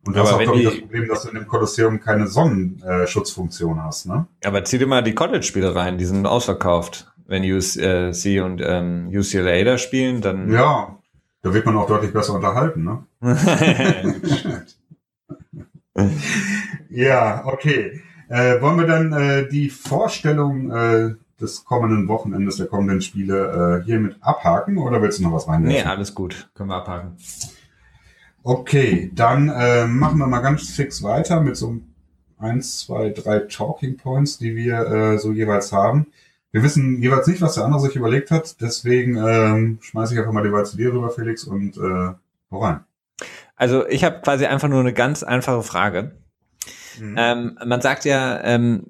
Und 0.05 0.15
das 0.15 0.29
ist 0.29 0.33
auch, 0.33 0.39
glaube 0.39 0.59
ich, 0.59 0.65
das 0.65 0.79
Problem, 0.79 1.07
dass 1.07 1.23
du 1.23 1.29
in 1.29 1.35
dem 1.35 1.47
Kolosseum 1.47 1.99
keine 1.99 2.27
Sonnenschutzfunktion 2.27 3.83
hast. 3.83 4.07
Ne? 4.07 4.25
Aber 4.43 4.63
zieh 4.63 4.77
dir 4.77 4.87
mal 4.87 5.03
die 5.03 5.13
College-Spiele 5.13 5.75
rein, 5.75 5.97
die 5.97 6.05
sind 6.05 6.25
ausverkauft 6.25 7.10
wenn 7.27 7.43
USC 7.43 8.41
und 8.41 8.61
ähm, 8.63 9.09
UCLA 9.13 9.63
da 9.63 9.77
spielen, 9.77 10.21
dann. 10.21 10.51
Ja, 10.51 10.97
da 11.41 11.53
wird 11.53 11.65
man 11.65 11.77
auch 11.77 11.87
deutlich 11.87 12.13
besser 12.13 12.33
unterhalten, 12.33 12.83
ne? 12.83 13.05
ja, 16.89 17.43
okay. 17.45 18.01
Äh, 18.29 18.61
wollen 18.61 18.79
wir 18.79 18.87
dann 18.87 19.13
äh, 19.13 19.49
die 19.49 19.69
Vorstellung 19.69 20.71
äh, 20.71 21.15
des 21.41 21.65
kommenden 21.65 22.07
Wochenendes, 22.07 22.57
der 22.57 22.67
kommenden 22.67 23.01
Spiele 23.01 23.81
äh, 23.81 23.85
hiermit 23.85 24.17
abhaken 24.21 24.77
oder 24.77 25.01
willst 25.01 25.19
du 25.19 25.23
noch 25.23 25.33
was 25.33 25.47
reinwerfen? 25.47 25.83
Nee, 25.83 25.89
alles 25.89 26.15
gut. 26.15 26.49
Können 26.53 26.69
wir 26.69 26.75
abhaken. 26.75 27.17
Okay, 28.43 29.11
dann 29.13 29.49
äh, 29.49 29.85
machen 29.85 30.17
wir 30.19 30.27
mal 30.27 30.39
ganz 30.39 30.69
fix 30.69 31.03
weiter 31.03 31.41
mit 31.41 31.57
so 31.57 31.79
eins, 32.37 32.79
zwei, 32.79 33.09
drei 33.09 33.39
Talking 33.39 33.97
Points, 33.97 34.37
die 34.37 34.55
wir 34.55 34.79
äh, 34.87 35.17
so 35.17 35.31
jeweils 35.31 35.71
haben. 35.71 36.07
Wir 36.51 36.63
wissen 36.63 37.01
jeweils 37.01 37.27
nicht, 37.27 37.41
was 37.41 37.55
der 37.55 37.63
andere 37.63 37.81
sich 37.81 37.95
überlegt 37.95 38.29
hat, 38.29 38.59
deswegen 38.59 39.15
ähm, 39.17 39.79
schmeiße 39.81 40.13
ich 40.13 40.19
einfach 40.19 40.33
mal 40.33 40.43
die 40.43 40.51
Wahl 40.51 40.65
zu 40.65 40.75
dir 40.77 40.91
rüber, 40.91 41.09
Felix, 41.09 41.45
und 41.45 41.77
äh, 41.77 42.13
rein. 42.51 42.81
Also 43.55 43.87
ich 43.87 44.03
habe 44.03 44.21
quasi 44.21 44.45
einfach 44.45 44.67
nur 44.67 44.81
eine 44.81 44.93
ganz 44.93 45.23
einfache 45.23 45.63
Frage. 45.63 46.11
Mhm. 46.99 47.15
Ähm, 47.17 47.59
man 47.65 47.81
sagt 47.81 48.05
ja, 48.05 48.43
ähm, 48.43 48.87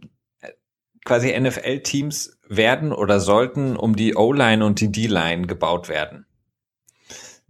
quasi 1.06 1.38
NFL-Teams 1.40 2.38
werden 2.48 2.92
oder 2.92 3.20
sollten 3.20 3.76
um 3.76 3.96
die 3.96 4.16
O-Line 4.16 4.66
und 4.66 4.80
die 4.80 4.92
D-Line 4.92 5.48
gebaut 5.48 5.90
werden. 5.90 6.26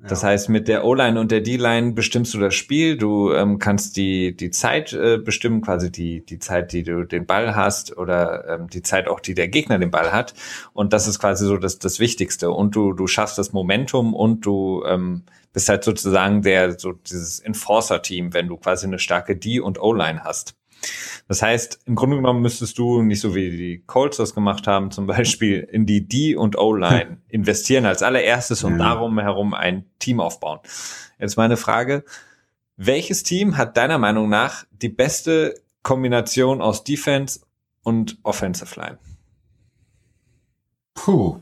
Das 0.07 0.23
heißt, 0.23 0.49
mit 0.49 0.67
der 0.67 0.83
O-Line 0.83 1.19
und 1.19 1.31
der 1.31 1.41
D-Line 1.41 1.91
bestimmst 1.91 2.33
du 2.33 2.39
das 2.39 2.55
Spiel. 2.55 2.97
Du 2.97 3.31
ähm, 3.33 3.59
kannst 3.59 3.97
die 3.97 4.35
die 4.35 4.49
Zeit 4.49 4.93
äh, 4.93 5.17
bestimmen, 5.17 5.61
quasi 5.61 5.91
die 5.91 6.25
die 6.25 6.39
Zeit, 6.39 6.73
die 6.73 6.83
du 6.83 7.05
den 7.05 7.25
Ball 7.27 7.55
hast 7.55 7.95
oder 7.97 8.47
ähm, 8.47 8.67
die 8.67 8.81
Zeit 8.81 9.07
auch, 9.07 9.19
die 9.19 9.35
der 9.35 9.47
Gegner 9.47 9.77
den 9.77 9.91
Ball 9.91 10.11
hat. 10.11 10.33
Und 10.73 10.93
das 10.93 11.07
ist 11.07 11.19
quasi 11.19 11.45
so 11.45 11.57
das 11.57 11.77
das 11.77 11.99
Wichtigste. 11.99 12.49
Und 12.51 12.75
du 12.75 12.93
du 12.93 13.05
schaffst 13.05 13.37
das 13.37 13.53
Momentum 13.53 14.13
und 14.15 14.45
du 14.45 14.83
ähm, 14.87 15.23
bist 15.53 15.69
halt 15.69 15.83
sozusagen 15.83 16.41
der 16.41 16.79
so 16.79 16.93
dieses 16.93 17.39
Enforcer-Team, 17.39 18.33
wenn 18.33 18.47
du 18.47 18.57
quasi 18.57 18.87
eine 18.87 18.99
starke 18.99 19.35
D- 19.35 19.59
und 19.59 19.79
O-Line 19.79 20.23
hast. 20.23 20.55
Das 21.27 21.41
heißt, 21.41 21.81
im 21.85 21.95
Grunde 21.95 22.17
genommen 22.17 22.41
müsstest 22.41 22.77
du 22.77 23.01
nicht 23.01 23.21
so 23.21 23.35
wie 23.35 23.51
die 23.51 23.83
Colts 23.85 24.17
das 24.17 24.33
gemacht 24.33 24.67
haben, 24.67 24.91
zum 24.91 25.07
Beispiel 25.07 25.59
in 25.59 25.85
die 25.85 26.07
D 26.07 26.35
und 26.35 26.57
O-Line 26.57 27.17
investieren 27.29 27.85
als 27.85 28.03
allererstes 28.03 28.63
und 28.63 28.73
ja. 28.73 28.79
darum 28.79 29.19
herum 29.19 29.53
ein 29.53 29.85
Team 29.99 30.19
aufbauen. 30.19 30.59
Jetzt 31.19 31.37
meine 31.37 31.57
Frage, 31.57 32.03
welches 32.77 33.23
Team 33.23 33.57
hat 33.57 33.77
deiner 33.77 33.97
Meinung 33.97 34.29
nach 34.29 34.65
die 34.71 34.89
beste 34.89 35.55
Kombination 35.83 36.61
aus 36.61 36.83
Defense 36.83 37.41
und 37.83 38.17
Offensive 38.23 38.79
Line? 38.79 38.97
Puh. 40.93 41.39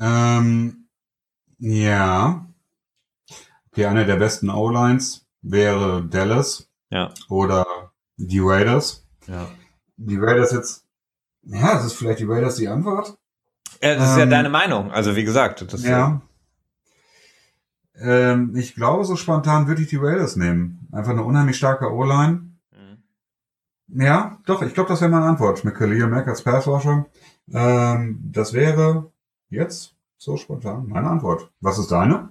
Ähm, 0.00 0.88
ja. 1.58 2.46
Okay, 3.70 3.86
eine 3.86 4.06
der 4.06 4.16
besten 4.16 4.50
O-Lines 4.50 5.26
wäre 5.40 6.04
Dallas. 6.04 6.70
Ja. 6.90 7.12
Oder 7.28 7.91
die 8.16 8.40
Raiders. 8.40 9.06
Ja. 9.26 9.48
Die 9.96 10.16
Raiders 10.16 10.52
jetzt, 10.52 10.84
ja, 11.42 11.78
es 11.78 11.84
ist 11.84 11.94
vielleicht 11.94 12.20
die 12.20 12.26
Raiders 12.26 12.56
die 12.56 12.68
Antwort. 12.68 13.18
Ja, 13.82 13.94
das 13.96 14.10
ist 14.10 14.16
ja 14.16 14.22
ähm, 14.24 14.30
deine 14.30 14.48
Meinung. 14.48 14.90
Also 14.90 15.16
wie 15.16 15.24
gesagt, 15.24 15.72
das 15.72 15.82
ja. 15.84 15.90
ja. 15.90 16.22
Ähm, 17.96 18.56
ich 18.56 18.74
glaube, 18.74 19.04
so 19.04 19.16
spontan 19.16 19.66
würde 19.66 19.82
ich 19.82 19.88
die 19.88 19.96
Raiders 19.96 20.36
nehmen. 20.36 20.88
Einfach 20.92 21.12
eine 21.12 21.24
unheimlich 21.24 21.56
starke 21.56 21.92
O-Line. 21.92 22.50
Mhm. 22.70 24.00
Ja, 24.00 24.38
doch, 24.46 24.62
ich 24.62 24.74
glaube, 24.74 24.88
das 24.88 25.00
wäre 25.00 25.10
meine 25.10 25.26
Antwort. 25.26 25.64
Mit 25.64 25.74
Khalil 25.74 26.06
Mack 26.06 26.28
als 26.28 26.42
Passwasher. 26.42 27.06
Ähm, 27.52 28.20
das 28.32 28.52
wäre 28.52 29.12
jetzt 29.50 29.94
so 30.22 30.36
spontan 30.36 30.86
meine 30.86 31.08
Antwort. 31.08 31.50
Was 31.60 31.80
ist 31.80 31.90
deine? 31.90 32.28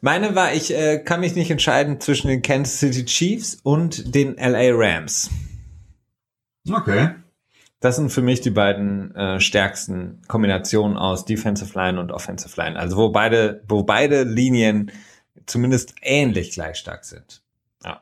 Meine 0.00 0.34
war, 0.34 0.54
ich 0.54 0.74
äh, 0.74 0.98
kann 0.98 1.20
mich 1.20 1.34
nicht 1.34 1.50
entscheiden 1.50 2.00
zwischen 2.00 2.28
den 2.28 2.40
Kansas 2.40 2.78
City 2.78 3.04
Chiefs 3.04 3.58
und 3.62 4.14
den 4.14 4.36
LA 4.36 4.70
Rams. 4.72 5.28
Okay. 6.66 7.10
Das 7.80 7.96
sind 7.96 8.08
für 8.08 8.22
mich 8.22 8.40
die 8.40 8.50
beiden 8.50 9.14
äh, 9.14 9.40
stärksten 9.40 10.22
Kombinationen 10.26 10.96
aus 10.96 11.26
Defensive 11.26 11.78
Line 11.78 12.00
und 12.00 12.12
Offensive 12.12 12.58
Line. 12.58 12.78
Also 12.78 12.96
wo 12.96 13.10
beide, 13.10 13.62
wo 13.68 13.82
beide 13.82 14.22
Linien 14.22 14.90
zumindest 15.44 15.94
ähnlich 16.00 16.52
gleich 16.52 16.78
stark 16.78 17.04
sind. 17.04 17.42
Ja, 17.84 18.00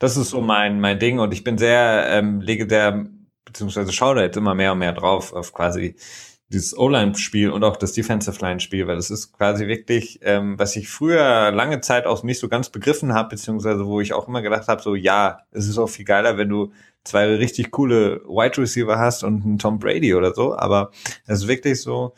das 0.00 0.16
ist 0.16 0.30
so 0.30 0.40
mein 0.40 0.80
mein 0.80 0.98
Ding 0.98 1.20
und 1.20 1.32
ich 1.32 1.44
bin 1.44 1.58
sehr 1.58 2.06
ähm, 2.08 2.40
lege 2.40 2.66
der 2.66 3.06
beziehungsweise 3.44 3.92
schaue 3.92 4.16
da 4.16 4.22
jetzt 4.22 4.36
immer 4.36 4.56
mehr 4.56 4.72
und 4.72 4.80
mehr 4.80 4.92
drauf 4.92 5.32
auf 5.32 5.52
quasi 5.52 5.94
dieses 6.52 6.76
O-Line-Spiel 6.76 7.50
und 7.50 7.62
auch 7.62 7.76
das 7.76 7.92
Defensive-Line-Spiel, 7.92 8.86
weil 8.86 8.96
das 8.96 9.10
ist 9.10 9.32
quasi 9.32 9.68
wirklich, 9.68 10.18
ähm, 10.22 10.58
was 10.58 10.74
ich 10.76 10.88
früher 10.88 11.52
lange 11.52 11.80
Zeit 11.80 12.06
auch 12.06 12.22
nicht 12.24 12.40
so 12.40 12.48
ganz 12.48 12.70
begriffen 12.70 13.12
habe, 13.12 13.30
beziehungsweise 13.30 13.86
wo 13.86 14.00
ich 14.00 14.12
auch 14.12 14.26
immer 14.26 14.42
gedacht 14.42 14.66
habe, 14.66 14.82
so 14.82 14.94
ja, 14.94 15.42
es 15.52 15.68
ist 15.68 15.78
auch 15.78 15.88
viel 15.88 16.04
geiler, 16.04 16.36
wenn 16.36 16.48
du 16.48 16.72
zwei 17.04 17.36
richtig 17.36 17.70
coole 17.70 18.20
Wide 18.26 18.58
Receiver 18.58 18.98
hast 18.98 19.22
und 19.22 19.44
einen 19.44 19.58
Tom 19.58 19.78
Brady 19.78 20.14
oder 20.14 20.34
so, 20.34 20.56
aber 20.56 20.90
es 21.26 21.42
ist 21.42 21.48
wirklich 21.48 21.80
so, 21.80 22.14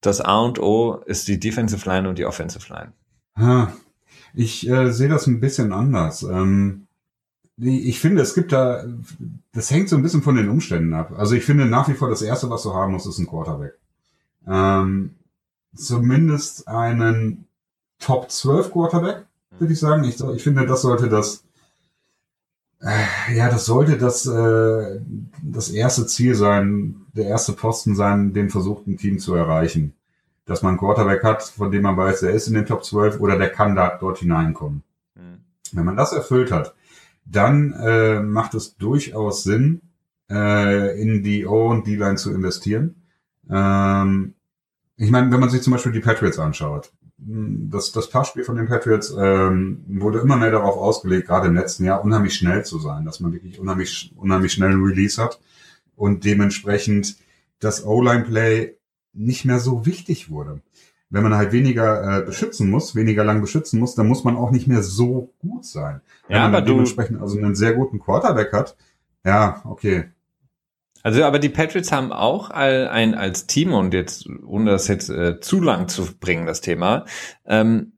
das 0.00 0.20
A 0.20 0.40
und 0.40 0.58
O 0.58 0.96
ist 1.06 1.28
die 1.28 1.38
Defensive 1.38 1.88
Line 1.88 2.08
und 2.08 2.18
die 2.18 2.26
Offensive 2.26 2.72
Line. 2.72 2.92
Ich 4.34 4.68
äh, 4.68 4.90
sehe 4.90 5.08
das 5.08 5.26
ein 5.26 5.40
bisschen 5.40 5.72
anders. 5.72 6.22
Ähm, 6.24 6.88
ich 7.58 8.00
finde, 8.00 8.22
es 8.22 8.34
gibt 8.34 8.52
da, 8.52 8.84
das 9.52 9.70
hängt 9.70 9.88
so 9.88 9.96
ein 9.96 10.02
bisschen 10.02 10.22
von 10.22 10.36
den 10.36 10.48
Umständen 10.48 10.94
ab. 10.94 11.12
Also 11.16 11.34
ich 11.34 11.44
finde 11.44 11.66
nach 11.66 11.88
wie 11.88 11.94
vor, 11.94 12.08
das 12.08 12.22
Erste, 12.22 12.48
was 12.50 12.62
du 12.62 12.72
haben 12.74 12.92
musst, 12.92 13.06
ist 13.06 13.18
ein 13.18 13.26
Quarterback. 13.26 13.74
Ähm, 14.46 15.14
zumindest 15.74 16.66
einen 16.68 17.46
Top 17.98 18.30
12 18.30 18.72
Quarterback, 18.72 19.26
würde 19.58 19.72
ich 19.72 19.80
sagen. 19.80 20.04
Ich, 20.04 20.20
ich 20.20 20.42
finde, 20.42 20.66
das 20.66 20.82
sollte 20.82 21.08
das, 21.08 21.44
äh, 22.80 23.36
ja, 23.36 23.48
das 23.48 23.66
sollte 23.66 23.98
das, 23.98 24.26
äh, 24.26 25.00
das 25.42 25.68
erste 25.70 26.06
Ziel 26.06 26.34
sein, 26.34 27.06
der 27.14 27.26
erste 27.26 27.52
Posten 27.52 27.94
sein, 27.94 28.32
den 28.32 28.50
versuchten 28.50 28.96
Team 28.96 29.18
zu 29.18 29.34
erreichen. 29.34 29.94
Dass 30.46 30.62
man 30.62 30.70
einen 30.70 30.78
Quarterback 30.78 31.22
hat, 31.22 31.42
von 31.44 31.70
dem 31.70 31.82
man 31.82 31.96
weiß, 31.96 32.20
der 32.20 32.32
ist 32.32 32.48
in 32.48 32.54
den 32.54 32.66
Top 32.66 32.84
12 32.84 33.20
oder 33.20 33.38
der 33.38 33.50
kann 33.50 33.76
da 33.76 33.96
dort 34.00 34.18
hineinkommen. 34.18 34.82
Mhm. 35.14 35.44
Wenn 35.72 35.84
man 35.84 35.96
das 35.96 36.12
erfüllt 36.12 36.50
hat, 36.50 36.74
dann 37.24 37.72
äh, 37.72 38.20
macht 38.20 38.54
es 38.54 38.76
durchaus 38.76 39.44
Sinn, 39.44 39.80
äh, 40.30 41.00
in 41.00 41.22
die 41.22 41.46
O 41.46 41.68
und 41.68 41.86
D-Line 41.86 42.16
zu 42.16 42.32
investieren. 42.32 43.02
Ähm, 43.50 44.34
ich 44.96 45.10
meine, 45.10 45.30
wenn 45.30 45.40
man 45.40 45.50
sich 45.50 45.62
zum 45.62 45.72
Beispiel 45.72 45.92
die 45.92 46.00
Patriots 46.00 46.38
anschaut, 46.38 46.92
das, 47.24 47.92
das 47.92 48.10
Passspiel 48.10 48.44
von 48.44 48.56
den 48.56 48.66
Patriots 48.66 49.14
ähm, 49.16 49.84
wurde 49.86 50.18
immer 50.18 50.36
mehr 50.36 50.50
darauf 50.50 50.76
ausgelegt, 50.76 51.28
gerade 51.28 51.48
im 51.48 51.54
letzten 51.54 51.84
Jahr 51.84 52.04
unheimlich 52.04 52.34
schnell 52.34 52.64
zu 52.64 52.78
sein, 52.78 53.04
dass 53.04 53.20
man 53.20 53.32
wirklich 53.32 53.60
unheimlich, 53.60 54.12
unheimlich 54.16 54.52
schnell 54.52 54.70
einen 54.70 54.84
Release 54.84 55.22
hat 55.22 55.40
und 55.94 56.24
dementsprechend 56.24 57.16
das 57.60 57.84
O-Line-Play 57.84 58.74
nicht 59.12 59.44
mehr 59.44 59.60
so 59.60 59.86
wichtig 59.86 60.30
wurde 60.30 60.62
wenn 61.12 61.22
man 61.22 61.36
halt 61.36 61.52
weniger 61.52 62.20
äh, 62.20 62.22
beschützen 62.22 62.70
muss, 62.70 62.96
weniger 62.96 63.22
lang 63.22 63.42
beschützen 63.42 63.78
muss, 63.78 63.94
dann 63.94 64.08
muss 64.08 64.24
man 64.24 64.34
auch 64.34 64.50
nicht 64.50 64.66
mehr 64.66 64.82
so 64.82 65.30
gut 65.40 65.64
sein. 65.66 66.00
Wenn 66.26 66.36
ja, 66.36 66.42
man 66.44 66.54
aber 66.54 66.64
dementsprechend 66.64 67.20
also 67.20 67.36
einen 67.36 67.54
sehr 67.54 67.74
guten 67.74 68.00
Quarterback 68.00 68.52
hat, 68.52 68.76
ja, 69.24 69.60
okay. 69.64 70.04
Also, 71.02 71.22
aber 71.24 71.38
die 71.38 71.50
Patriots 71.50 71.92
haben 71.92 72.12
auch 72.12 72.50
all, 72.50 72.88
ein 72.88 73.14
als 73.14 73.46
Team 73.46 73.74
und 73.74 73.92
jetzt, 73.92 74.26
ohne 74.46 74.70
das 74.70 74.88
jetzt 74.88 75.10
äh, 75.10 75.38
zu 75.40 75.60
lang 75.60 75.88
zu 75.88 76.06
bringen, 76.18 76.46
das 76.46 76.60
Thema, 76.60 77.04
ähm. 77.46 77.91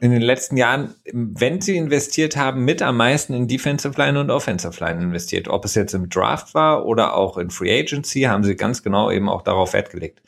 In 0.00 0.10
den 0.10 0.20
letzten 0.20 0.58
Jahren, 0.58 0.94
wenn 1.12 1.62
sie 1.62 1.76
investiert 1.76 2.36
haben, 2.36 2.64
mit 2.64 2.82
am 2.82 2.98
meisten 2.98 3.32
in 3.32 3.48
Defensive 3.48 3.94
Line 3.96 4.20
und 4.20 4.30
Offensive 4.30 4.78
Line 4.84 5.02
investiert. 5.02 5.48
Ob 5.48 5.64
es 5.64 5.74
jetzt 5.74 5.94
im 5.94 6.10
Draft 6.10 6.54
war 6.54 6.84
oder 6.84 7.16
auch 7.16 7.38
in 7.38 7.50
Free 7.50 7.80
Agency, 7.80 8.22
haben 8.22 8.44
sie 8.44 8.56
ganz 8.56 8.82
genau 8.82 9.10
eben 9.10 9.28
auch 9.30 9.40
darauf 9.40 9.72
Wert 9.72 9.90
gelegt. 9.90 10.20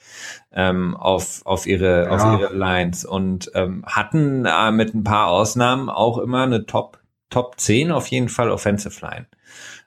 Ähm, 0.52 0.96
auf, 0.96 1.42
auf, 1.44 1.66
ihre, 1.66 2.04
ja. 2.04 2.10
auf 2.10 2.40
ihre 2.40 2.54
Lines 2.54 3.04
und 3.04 3.50
ähm, 3.54 3.84
hatten 3.86 4.46
äh, 4.46 4.72
mit 4.72 4.94
ein 4.94 5.04
paar 5.04 5.28
Ausnahmen 5.28 5.90
auch 5.90 6.16
immer 6.16 6.44
eine 6.44 6.64
Top, 6.64 6.98
Top 7.28 7.60
10 7.60 7.92
auf 7.92 8.06
jeden 8.06 8.30
Fall 8.30 8.50
Offensive 8.50 9.04
Line. 9.04 9.26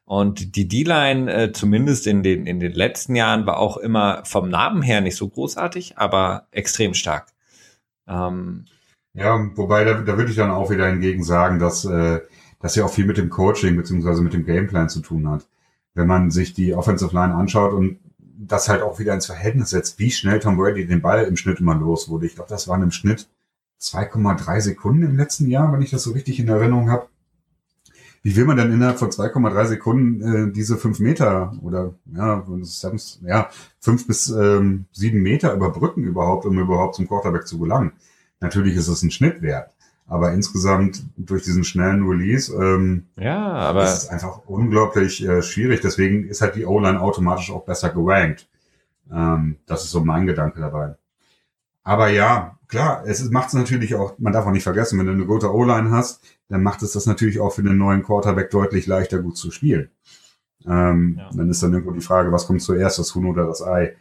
Und 0.05 0.55
die 0.55 0.67
D-Line, 0.67 1.33
äh, 1.33 1.51
zumindest 1.51 2.05
in 2.05 2.21
den, 2.21 2.45
in 2.45 2.59
den 2.59 2.73
letzten 2.73 3.15
Jahren, 3.15 3.47
war 3.47 3.57
auch 3.57 3.77
immer 3.77 4.21
vom 4.25 4.49
Namen 4.49 4.83
her 4.83 5.01
nicht 5.01 5.15
so 5.15 5.27
großartig, 5.27 5.97
aber 5.97 6.47
extrem 6.51 6.93
stark. 6.93 7.29
Ähm, 8.07 8.65
ja, 9.15 9.49
wobei 9.55 9.85
da, 9.85 9.93
da 9.93 10.17
würde 10.17 10.29
ich 10.29 10.37
dann 10.37 10.51
auch 10.51 10.69
wieder 10.69 10.87
hingegen 10.87 11.23
sagen, 11.23 11.57
dass 11.57 11.85
äh, 11.85 12.19
das 12.59 12.75
ja 12.75 12.83
auch 12.85 12.91
viel 12.91 13.05
mit 13.05 13.17
dem 13.17 13.29
Coaching 13.29 13.75
beziehungsweise 13.77 14.21
mit 14.21 14.33
dem 14.33 14.45
Gameplan 14.45 14.89
zu 14.89 14.99
tun 14.99 15.29
hat. 15.29 15.47
Wenn 15.93 16.07
man 16.07 16.31
sich 16.31 16.53
die 16.53 16.75
Offensive 16.75 17.15
Line 17.15 17.33
anschaut 17.33 17.73
und 17.73 17.99
das 18.37 18.67
halt 18.67 18.81
auch 18.81 18.99
wieder 18.99 19.13
ins 19.13 19.27
Verhältnis 19.27 19.69
setzt, 19.69 19.99
wie 19.99 20.11
schnell 20.11 20.39
Tom 20.41 20.57
Brady 20.57 20.85
den 20.85 21.01
Ball 21.01 21.23
im 21.23 21.37
Schnitt 21.37 21.61
immer 21.61 21.75
los 21.75 22.09
wurde. 22.09 22.25
Ich 22.25 22.35
glaube, 22.35 22.49
das 22.49 22.67
waren 22.67 22.83
im 22.83 22.91
Schnitt 22.91 23.29
2,3 23.81 24.59
Sekunden 24.59 25.03
im 25.03 25.15
letzten 25.15 25.47
Jahr, 25.47 25.71
wenn 25.71 25.81
ich 25.81 25.91
das 25.91 26.03
so 26.03 26.11
richtig 26.11 26.39
in 26.39 26.49
Erinnerung 26.49 26.89
habe. 26.91 27.07
Wie 28.21 28.35
will 28.35 28.45
man 28.45 28.57
denn 28.57 28.71
innerhalb 28.71 28.99
von 28.99 29.11
2,3 29.11 29.65
Sekunden 29.65 30.49
äh, 30.49 30.51
diese 30.51 30.77
fünf 30.77 30.99
Meter 30.99 31.53
oder 31.61 31.93
ja, 32.13 32.43
ja 33.21 33.49
fünf 33.79 34.07
bis 34.07 34.29
ähm, 34.29 34.85
sieben 34.91 35.21
Meter 35.21 35.53
überbrücken 35.53 36.03
überhaupt, 36.03 36.45
um 36.45 36.59
überhaupt 36.59 36.95
zum 36.95 37.07
Quarterback 37.07 37.47
zu 37.47 37.59
gelangen? 37.59 37.93
Natürlich 38.39 38.75
ist 38.75 38.87
es 38.87 39.01
ein 39.01 39.11
Schnittwert, 39.11 39.73
aber 40.07 40.33
insgesamt 40.33 41.03
durch 41.17 41.43
diesen 41.43 41.63
schnellen 41.63 42.07
Release 42.07 42.53
ähm, 42.53 43.07
ja, 43.17 43.39
aber 43.39 43.83
ist 43.83 44.03
es 44.03 44.09
einfach 44.09 44.41
unglaublich 44.45 45.25
äh, 45.25 45.41
schwierig. 45.41 45.81
Deswegen 45.81 46.27
ist 46.27 46.41
halt 46.41 46.55
die 46.55 46.65
O-Line 46.65 46.99
automatisch 47.01 47.51
auch 47.51 47.65
besser 47.65 47.89
gerankt. 47.89 48.47
Ähm, 49.11 49.57
das 49.65 49.83
ist 49.83 49.91
so 49.91 50.03
mein 50.03 50.25
Gedanke 50.25 50.59
dabei. 50.59 50.95
Aber 51.83 52.09
ja, 52.09 52.57
klar, 52.67 53.03
es 53.05 53.23
macht 53.29 53.49
es 53.49 53.53
natürlich 53.53 53.95
auch, 53.95 54.17
man 54.17 54.33
darf 54.33 54.45
auch 54.45 54.51
nicht 54.51 54.63
vergessen, 54.63 54.97
wenn 54.99 55.05
du 55.05 55.11
eine 55.11 55.25
gute 55.25 55.53
O-Line 55.53 55.91
hast, 55.91 56.23
dann 56.49 56.63
macht 56.63 56.81
es 56.81 56.93
das 56.93 57.05
natürlich 57.05 57.39
auch 57.39 57.53
für 57.53 57.63
den 57.63 57.77
neuen 57.77 58.03
Quarterback 58.03 58.49
deutlich 58.49 58.87
leichter 58.87 59.19
gut 59.19 59.37
zu 59.37 59.51
spielen. 59.51 59.89
Ähm, 60.67 61.15
ja. 61.17 61.29
Dann 61.33 61.49
ist 61.49 61.61
dann 61.61 61.73
irgendwo 61.73 61.91
die 61.91 62.01
Frage, 62.01 62.31
was 62.31 62.47
kommt 62.47 62.61
zuerst, 62.61 62.97
das 62.97 63.13
Huhn 63.13 63.27
oder 63.27 63.45
das 63.45 63.61
Ei? 63.61 63.95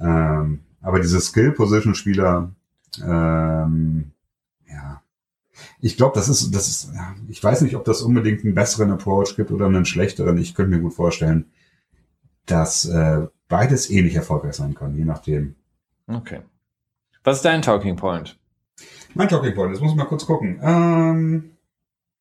Ähm, 0.00 0.60
aber 0.82 1.00
diese 1.00 1.20
Skill-Position-Spieler, 1.20 2.50
ähm, 2.98 4.12
ja. 4.68 5.02
Ich 5.80 5.96
glaube, 5.96 6.14
das 6.14 6.28
ist, 6.28 6.54
das 6.54 6.68
ist, 6.68 6.94
ja, 6.94 7.14
ich 7.28 7.42
weiß 7.42 7.62
nicht, 7.62 7.76
ob 7.76 7.84
das 7.84 8.02
unbedingt 8.02 8.44
einen 8.44 8.54
besseren 8.54 8.90
Approach 8.90 9.36
gibt 9.36 9.50
oder 9.50 9.66
einen 9.66 9.84
schlechteren. 9.84 10.38
Ich 10.38 10.54
könnte 10.54 10.74
mir 10.74 10.82
gut 10.82 10.94
vorstellen, 10.94 11.50
dass 12.46 12.86
äh, 12.86 13.26
beides 13.48 13.90
ähnlich 13.90 14.14
erfolgreich 14.14 14.54
sein 14.54 14.74
kann, 14.74 14.96
je 14.96 15.04
nachdem. 15.04 15.54
Okay. 16.06 16.40
Was 17.22 17.36
ist 17.36 17.44
dein 17.44 17.62
Talking 17.62 17.96
Point? 17.96 18.38
Mein 19.14 19.28
Talking 19.28 19.54
Point, 19.54 19.74
das 19.74 19.80
muss 19.80 19.92
ich 19.92 19.96
mal 19.96 20.04
kurz 20.04 20.24
gucken. 20.24 20.58
Ähm, 20.62 21.50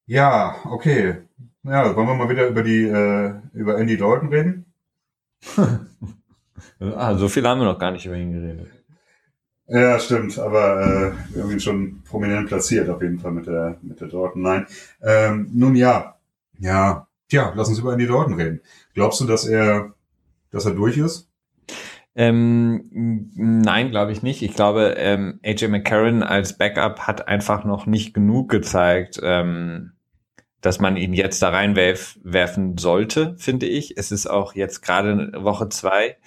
ja, 0.05 0.55
okay. 0.65 1.17
Ja, 1.63 1.95
wollen 1.95 2.07
wir 2.07 2.15
mal 2.15 2.29
wieder 2.29 2.47
über 2.47 2.63
die, 2.63 2.83
äh, 2.83 3.33
über 3.53 3.77
Andy 3.77 3.97
Dalton 3.97 4.29
reden? 4.29 4.65
ah, 6.79 7.15
so 7.15 7.29
viel 7.29 7.47
haben 7.47 7.59
wir 7.59 7.65
noch 7.65 7.79
gar 7.79 7.91
nicht 7.91 8.05
über 8.05 8.15
ihn 8.15 8.33
geredet. 8.33 8.78
Ja, 9.69 9.99
stimmt, 9.99 10.39
aber 10.39 11.15
äh, 11.35 11.51
ihn 11.51 11.59
schon 11.59 12.01
prominent 12.03 12.47
platziert, 12.47 12.89
auf 12.89 13.01
jeden 13.01 13.19
Fall 13.19 13.31
mit 13.31 13.47
der, 13.47 13.77
mit 13.81 14.01
der 14.01 14.07
Dorten. 14.07 14.41
Nein. 14.41 14.65
Ähm, 15.01 15.49
nun 15.53 15.75
ja, 15.75 16.15
ja, 16.57 17.07
Tja, 17.29 17.53
lass 17.55 17.69
uns 17.69 17.77
über 17.77 17.93
Andy 17.93 18.07
Dalton 18.07 18.33
reden. 18.33 18.61
Glaubst 18.95 19.21
du, 19.21 19.25
dass 19.25 19.45
er, 19.45 19.93
dass 20.51 20.65
er 20.65 20.71
durch 20.71 20.97
ist? 20.97 21.29
Ähm, 22.15 22.89
nein, 23.35 23.91
glaube 23.91 24.11
ich 24.11 24.23
nicht. 24.23 24.41
Ich 24.41 24.55
glaube, 24.55 24.95
ähm, 24.97 25.39
AJ 25.45 25.67
McCarron 25.67 26.23
als 26.23 26.57
Backup 26.57 27.01
hat 27.01 27.27
einfach 27.27 27.63
noch 27.65 27.85
nicht 27.85 28.15
genug 28.15 28.49
gezeigt, 28.49 29.19
ähm, 29.21 29.91
dass 30.59 30.79
man 30.79 30.97
ihn 30.97 31.13
jetzt 31.13 31.41
da 31.41 31.49
reinwerfen 31.49 32.77
sollte, 32.77 33.35
finde 33.37 33.67
ich. 33.67 33.95
Es 33.95 34.11
ist 34.11 34.27
auch 34.27 34.55
jetzt 34.55 34.81
gerade 34.81 35.31
Woche 35.37 35.69
zwei. 35.69 36.17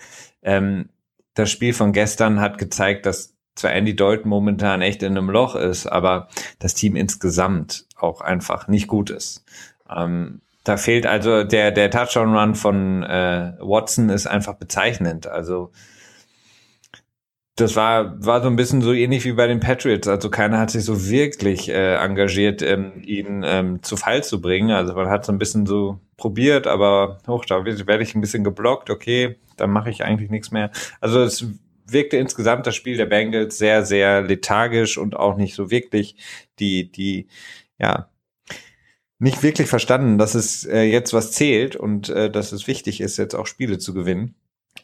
Ähm, 0.41 0.89
das 1.35 1.51
Spiel 1.51 1.75
von 1.75 1.93
gestern 1.93 2.41
hat 2.41 2.59
gezeigt, 2.59 3.07
dass 3.07 3.32
zwar 3.55 3.73
Andy 3.73 3.95
Dalton 3.95 4.29
momentan 4.29 4.83
echt 4.83 5.03
in 5.03 5.17
einem 5.17 5.31
Loch 5.31 5.55
ist, 5.55 5.87
aber 5.87 6.29
das 6.59 6.75
Team 6.75 6.97
insgesamt 6.97 7.87
auch 7.97 8.21
einfach 8.21 8.69
nicht 8.69 8.89
gut 8.89 9.11
ist. 9.11 9.45
Ähm, 9.91 10.41
da 10.65 10.77
fehlt 10.77 11.07
also 11.07 11.45
der, 11.45 11.71
der 11.73 11.91
Touchdown-Run 11.91 12.55
von 12.55 13.03
äh, 13.03 13.55
Watson 13.61 14.11
ist 14.11 14.27
einfach 14.27 14.55
bezeichnend. 14.55 15.27
Also 15.27 15.73
das 17.57 17.77
war, 17.77 18.25
war 18.25 18.43
so 18.43 18.49
ein 18.49 18.57
bisschen 18.57 18.81
so 18.81 18.93
ähnlich 18.93 19.25
wie 19.25 19.33
bei 19.33 19.47
den 19.47 19.61
Patriots. 19.61 20.09
Also 20.09 20.31
keiner 20.31 20.59
hat 20.59 20.71
sich 20.71 20.85
so 20.85 21.09
wirklich 21.09 21.69
äh, 21.69 21.97
engagiert, 21.97 22.63
ähm, 22.63 23.03
ihn 23.05 23.43
ähm, 23.45 23.83
zu 23.83 23.97
Fall 23.97 24.25
zu 24.25 24.41
bringen. 24.41 24.71
Also 24.71 24.95
man 24.95 25.11
hat 25.11 25.27
so 25.27 25.33
ein 25.33 25.39
bisschen 25.39 25.67
so 25.67 26.01
probiert, 26.17 26.67
aber 26.67 27.19
hoch, 27.27 27.45
da 27.45 27.65
werde 27.65 28.03
ich 28.03 28.15
ein 28.15 28.21
bisschen 28.21 28.45
geblockt. 28.45 28.89
Okay, 28.89 29.37
dann 29.57 29.71
mache 29.71 29.91
ich 29.91 30.03
eigentlich 30.03 30.31
nichts 30.31 30.51
mehr. 30.51 30.71
Also 31.01 31.21
es 31.23 31.45
wirkte 31.87 32.17
insgesamt 32.17 32.67
das 32.67 32.77
Spiel 32.77 32.97
der 32.97 33.07
Bengals 33.07 33.59
sehr, 33.59 33.85
sehr 33.85 34.23
lethargisch 34.23 34.99
und 34.99 35.17
auch 35.17 35.37
nicht 35.37 35.55
so 35.55 35.71
wirklich 35.71 36.17
die, 36.59 36.91
die, 36.91 37.29
ja, 37.79 38.09
nicht 39.19 39.43
wirklich 39.43 39.69
verstanden, 39.69 40.19
dass 40.19 40.35
es 40.35 40.65
äh, 40.65 40.83
jetzt 40.83 41.13
was 41.13 41.31
zählt 41.31 41.77
und 41.77 42.09
äh, 42.09 42.31
dass 42.31 42.51
es 42.51 42.67
wichtig 42.67 43.01
ist, 43.01 43.19
jetzt 43.19 43.35
auch 43.35 43.47
Spiele 43.47 43.79
zu 43.79 43.95
gewinnen. 43.95 44.35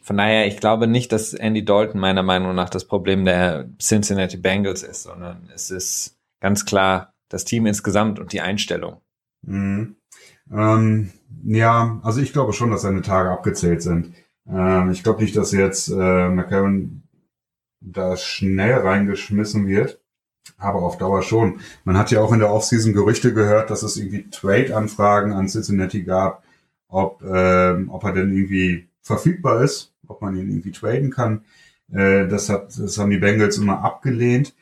Von 0.02 0.16
daher, 0.16 0.46
ich 0.46 0.58
glaube 0.58 0.86
nicht, 0.86 1.12
dass 1.12 1.34
Andy 1.34 1.64
Dalton 1.64 2.00
meiner 2.00 2.22
Meinung 2.22 2.54
nach 2.54 2.70
das 2.70 2.84
Problem 2.84 3.24
der 3.24 3.68
Cincinnati 3.80 4.36
Bengals 4.36 4.82
ist, 4.82 5.02
sondern 5.02 5.48
es 5.54 5.70
ist 5.70 6.18
ganz 6.40 6.64
klar 6.64 7.14
das 7.28 7.44
Team 7.44 7.66
insgesamt 7.66 8.18
und 8.18 8.32
die 8.32 8.40
Einstellung. 8.40 9.00
Mhm. 9.42 9.96
Ähm, 10.52 11.10
ja, 11.44 12.00
also 12.02 12.20
ich 12.20 12.32
glaube 12.32 12.52
schon, 12.52 12.70
dass 12.70 12.82
seine 12.82 13.02
Tage 13.02 13.30
abgezählt 13.30 13.82
sind. 13.82 14.14
Ähm, 14.50 14.90
ich 14.90 15.02
glaube 15.02 15.22
nicht, 15.22 15.36
dass 15.36 15.52
jetzt 15.52 15.88
äh, 15.88 16.28
McCarron 16.28 17.02
da 17.80 18.16
schnell 18.16 18.74
reingeschmissen 18.74 19.66
wird 19.66 20.00
aber 20.56 20.82
auf 20.82 20.98
Dauer 20.98 21.22
schon. 21.22 21.60
Man 21.84 21.96
hat 21.96 22.10
ja 22.10 22.20
auch 22.20 22.32
in 22.32 22.40
der 22.40 22.50
Offseason 22.50 22.92
Gerüchte 22.92 23.34
gehört, 23.34 23.70
dass 23.70 23.82
es 23.82 23.96
irgendwie 23.96 24.28
Trade-Anfragen 24.30 25.32
an 25.32 25.48
Cincinnati 25.48 26.02
gab, 26.02 26.42
ob, 26.88 27.22
ähm, 27.22 27.90
ob 27.90 28.04
er 28.04 28.12
denn 28.12 28.34
irgendwie 28.34 28.88
verfügbar 29.02 29.62
ist, 29.62 29.92
ob 30.06 30.22
man 30.22 30.36
ihn 30.36 30.48
irgendwie 30.48 30.72
traden 30.72 31.10
kann. 31.10 31.44
Äh, 31.92 32.26
das, 32.28 32.48
hat, 32.48 32.78
das 32.78 32.98
haben 32.98 33.10
die 33.10 33.18
Bengals 33.18 33.58
immer 33.58 33.82
abgelehnt. 33.82 34.54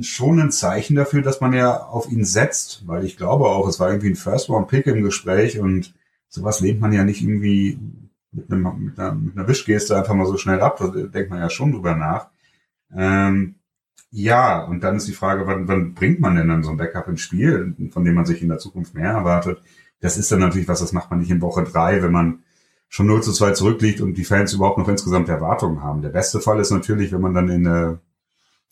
Schon 0.00 0.40
ein 0.40 0.50
Zeichen 0.50 0.96
dafür, 0.96 1.22
dass 1.22 1.40
man 1.40 1.52
ja 1.52 1.84
auf 1.84 2.10
ihn 2.10 2.24
setzt, 2.24 2.86
weil 2.86 3.04
ich 3.04 3.16
glaube 3.16 3.46
auch, 3.46 3.68
es 3.68 3.80
war 3.80 3.88
irgendwie 3.88 4.10
ein 4.10 4.16
First-Round-Pick 4.16 4.86
im 4.86 5.02
Gespräch 5.02 5.58
und 5.58 5.94
sowas 6.28 6.60
lehnt 6.60 6.80
man 6.80 6.92
ja 6.92 7.04
nicht 7.04 7.22
irgendwie 7.22 7.78
mit, 8.32 8.50
einem, 8.50 8.84
mit, 8.84 8.98
einer, 8.98 9.14
mit 9.14 9.36
einer 9.36 9.48
Wischgeste 9.48 9.96
einfach 9.96 10.14
mal 10.14 10.26
so 10.26 10.36
schnell 10.36 10.60
ab. 10.60 10.78
Da 10.78 10.88
denkt 10.88 11.30
man 11.30 11.40
ja 11.40 11.50
schon 11.50 11.72
drüber 11.72 11.94
nach. 11.94 12.28
Ähm, 12.94 13.56
ja, 14.10 14.64
und 14.64 14.82
dann 14.82 14.96
ist 14.96 15.08
die 15.08 15.12
Frage, 15.12 15.46
wann, 15.46 15.68
wann 15.68 15.94
bringt 15.94 16.20
man 16.20 16.36
denn 16.36 16.48
dann 16.48 16.62
so 16.62 16.70
ein 16.70 16.76
Backup 16.78 17.08
ins 17.08 17.20
Spiel, 17.20 17.74
von 17.90 18.04
dem 18.04 18.14
man 18.14 18.24
sich 18.26 18.40
in 18.42 18.48
der 18.48 18.58
Zukunft 18.58 18.94
mehr 18.94 19.10
erwartet? 19.10 19.62
Das 20.00 20.16
ist 20.16 20.32
dann 20.32 20.40
natürlich 20.40 20.68
was, 20.68 20.80
das 20.80 20.92
macht 20.92 21.10
man 21.10 21.20
nicht 21.20 21.30
in 21.30 21.42
Woche 21.42 21.64
drei, 21.64 22.02
wenn 22.02 22.12
man 22.12 22.42
schon 22.88 23.06
0 23.06 23.22
zu 23.22 23.32
2 23.32 23.52
zurückliegt 23.52 24.00
und 24.00 24.14
die 24.14 24.24
Fans 24.24 24.54
überhaupt 24.54 24.78
noch 24.78 24.88
insgesamt 24.88 25.28
Erwartungen 25.28 25.82
haben. 25.82 26.00
Der 26.02 26.08
beste 26.08 26.40
Fall 26.40 26.58
ist 26.58 26.70
natürlich, 26.70 27.12
wenn 27.12 27.20
man 27.20 27.34
dann 27.34 27.48
in 27.50 27.64
der, 27.64 28.00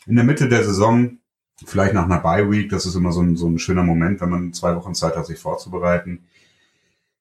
in 0.06 0.16
der 0.16 0.24
Mitte 0.24 0.48
der 0.48 0.64
Saison, 0.64 1.18
vielleicht 1.64 1.94
nach 1.94 2.04
einer 2.04 2.20
Bye 2.20 2.50
Week, 2.50 2.70
das 2.70 2.86
ist 2.86 2.94
immer 2.94 3.12
so 3.12 3.20
ein, 3.20 3.36
so 3.36 3.48
ein 3.48 3.58
schöner 3.58 3.82
Moment, 3.82 4.20
wenn 4.20 4.30
man 4.30 4.52
zwei 4.52 4.74
Wochen 4.76 4.94
Zeit 4.94 5.16
hat, 5.16 5.26
sich 5.26 5.38
vorzubereiten. 5.38 6.24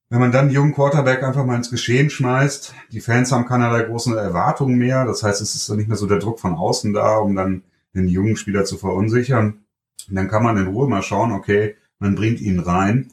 Wenn 0.09 0.19
man 0.19 0.31
dann 0.31 0.49
die 0.49 0.55
jungen 0.55 0.73
Quarterback 0.73 1.23
einfach 1.23 1.45
mal 1.45 1.55
ins 1.55 1.71
Geschehen 1.71 2.09
schmeißt, 2.11 2.75
die 2.91 3.01
Fans 3.01 3.31
haben 3.31 3.47
keinerlei 3.47 3.83
großen 3.83 4.15
Erwartungen 4.15 4.77
mehr. 4.77 5.05
Das 5.05 5.23
heißt, 5.23 5.41
es 5.41 5.55
ist 5.55 5.67
dann 5.69 5.77
nicht 5.77 5.87
mehr 5.87 5.97
so 5.97 6.05
der 6.05 6.19
Druck 6.19 6.39
von 6.39 6.53
außen 6.53 6.93
da, 6.93 7.17
um 7.17 7.35
dann 7.35 7.63
den 7.95 8.07
jungen 8.07 8.37
Spieler 8.37 8.65
zu 8.65 8.77
verunsichern. 8.77 9.65
Und 10.07 10.15
dann 10.15 10.27
kann 10.27 10.43
man 10.43 10.57
in 10.57 10.67
Ruhe 10.67 10.87
mal 10.87 11.01
schauen, 11.01 11.31
okay, 11.31 11.75
man 11.97 12.13
bringt 12.13 12.39
ihn 12.39 12.59
rein, 12.59 13.11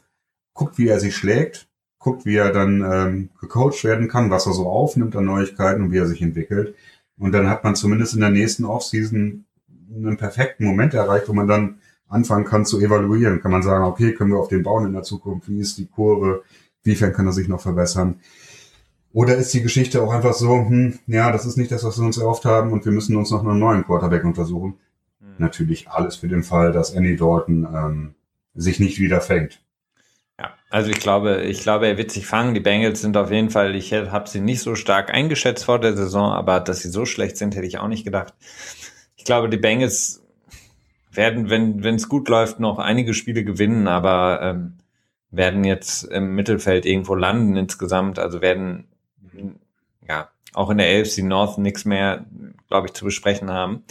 guckt, 0.52 0.76
wie 0.76 0.88
er 0.88 1.00
sich 1.00 1.16
schlägt, 1.16 1.66
guckt, 1.98 2.26
wie 2.26 2.36
er 2.36 2.52
dann 2.52 2.82
ähm, 2.82 3.28
gecoacht 3.40 3.84
werden 3.84 4.08
kann, 4.08 4.30
was 4.30 4.46
er 4.46 4.52
so 4.52 4.68
aufnimmt 4.68 5.16
an 5.16 5.24
Neuigkeiten 5.24 5.82
und 5.84 5.92
wie 5.92 5.98
er 5.98 6.06
sich 6.06 6.20
entwickelt. 6.20 6.74
Und 7.16 7.32
dann 7.32 7.48
hat 7.48 7.64
man 7.64 7.74
zumindest 7.74 8.14
in 8.14 8.20
der 8.20 8.30
nächsten 8.30 8.64
Offseason 8.66 9.44
einen 9.94 10.16
perfekten 10.18 10.64
Moment 10.64 10.92
erreicht, 10.92 11.28
wo 11.28 11.32
man 11.32 11.46
dann 11.46 11.78
anfangen 12.08 12.44
kann 12.44 12.66
zu 12.66 12.80
evaluieren. 12.80 13.40
Kann 13.40 13.50
man 13.50 13.62
sagen, 13.62 13.84
okay, 13.84 14.12
können 14.12 14.30
wir 14.30 14.38
auf 14.38 14.48
den 14.48 14.62
bauen 14.62 14.86
in 14.86 14.92
der 14.92 15.02
Zukunft? 15.02 15.48
Wie 15.48 15.60
ist 15.60 15.78
die 15.78 15.86
Kurve? 15.86 16.42
Wiefern 16.84 17.12
kann 17.12 17.26
er 17.26 17.32
sich 17.32 17.48
noch 17.48 17.60
verbessern? 17.60 18.20
Oder 19.12 19.36
ist 19.36 19.52
die 19.52 19.62
Geschichte 19.62 20.02
auch 20.02 20.12
einfach 20.12 20.32
so, 20.32 20.50
hm, 20.50 20.98
ja, 21.06 21.30
das 21.32 21.44
ist 21.44 21.56
nicht 21.56 21.70
das, 21.70 21.84
was 21.84 21.98
wir 21.98 22.06
uns 22.06 22.16
erhofft 22.16 22.44
haben 22.44 22.72
und 22.72 22.84
wir 22.84 22.92
müssen 22.92 23.16
uns 23.16 23.30
noch 23.30 23.44
einen 23.44 23.58
neuen 23.58 23.84
Quarterback 23.84 24.24
untersuchen? 24.24 24.78
Mhm. 25.20 25.34
Natürlich 25.38 25.88
alles 25.90 26.16
für 26.16 26.28
den 26.28 26.42
Fall, 26.42 26.72
dass 26.72 26.92
Andy 26.92 27.16
Dalton 27.16 27.68
ähm, 27.74 28.14
sich 28.54 28.80
nicht 28.80 28.98
wieder 28.98 29.20
fängt. 29.20 29.60
Ja, 30.38 30.54
also 30.70 30.90
ich 30.90 30.98
glaube, 30.98 31.42
ich 31.42 31.60
glaube, 31.60 31.86
er 31.86 31.98
wird 31.98 32.10
sich 32.10 32.26
fangen. 32.26 32.54
Die 32.54 32.60
Bengals 32.60 33.02
sind 33.02 33.16
auf 33.18 33.30
jeden 33.30 33.50
Fall, 33.50 33.76
ich 33.76 33.92
habe 33.92 34.28
sie 34.28 34.40
nicht 34.40 34.60
so 34.60 34.74
stark 34.74 35.12
eingeschätzt 35.12 35.64
vor 35.64 35.78
der 35.78 35.94
Saison, 35.94 36.32
aber 36.32 36.60
dass 36.60 36.80
sie 36.80 36.88
so 36.88 37.04
schlecht 37.04 37.36
sind, 37.36 37.54
hätte 37.54 37.66
ich 37.66 37.78
auch 37.78 37.88
nicht 37.88 38.04
gedacht. 38.04 38.32
Ich 39.16 39.24
glaube, 39.24 39.50
die 39.50 39.58
Bengals 39.58 40.22
werden, 41.12 41.50
wenn 41.50 41.94
es 41.94 42.08
gut 42.08 42.30
läuft, 42.30 42.60
noch 42.60 42.78
einige 42.78 43.12
Spiele 43.12 43.44
gewinnen, 43.44 43.86
aber 43.86 44.40
ähm, 44.42 44.78
werden 45.32 45.64
jetzt 45.64 46.04
im 46.04 46.34
Mittelfeld 46.34 46.86
irgendwo 46.86 47.14
landen 47.14 47.56
insgesamt, 47.56 48.18
also 48.18 48.40
werden 48.40 48.86
ja, 50.06 50.28
auch 50.52 50.70
in 50.70 50.78
der 50.78 51.00
AFC 51.00 51.22
North 51.22 51.58
nichts 51.58 51.84
mehr, 51.84 52.26
glaube 52.68 52.86
ich, 52.86 52.92
zu 52.92 53.04
besprechen 53.04 53.50
haben. 53.50 53.82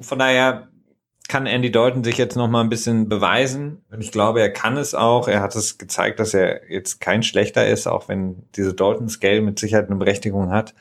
Von 0.00 0.18
daher 0.18 0.68
kann 1.28 1.46
Andy 1.46 1.72
Dalton 1.72 2.04
sich 2.04 2.18
jetzt 2.18 2.36
noch 2.36 2.48
mal 2.48 2.60
ein 2.60 2.68
bisschen 2.68 3.08
beweisen. 3.08 3.82
Und 3.90 4.00
ich 4.00 4.12
glaube, 4.12 4.40
er 4.40 4.52
kann 4.52 4.76
es 4.76 4.94
auch. 4.94 5.26
Er 5.26 5.40
hat 5.40 5.56
es 5.56 5.78
gezeigt, 5.78 6.20
dass 6.20 6.34
er 6.34 6.70
jetzt 6.70 7.00
kein 7.00 7.22
schlechter 7.22 7.66
ist, 7.66 7.86
auch 7.86 8.08
wenn 8.08 8.44
diese 8.54 8.74
Dalton-Scale 8.74 9.40
mit 9.40 9.58
Sicherheit 9.58 9.86
eine 9.86 9.96
Berechtigung 9.96 10.50
hat. 10.50 10.74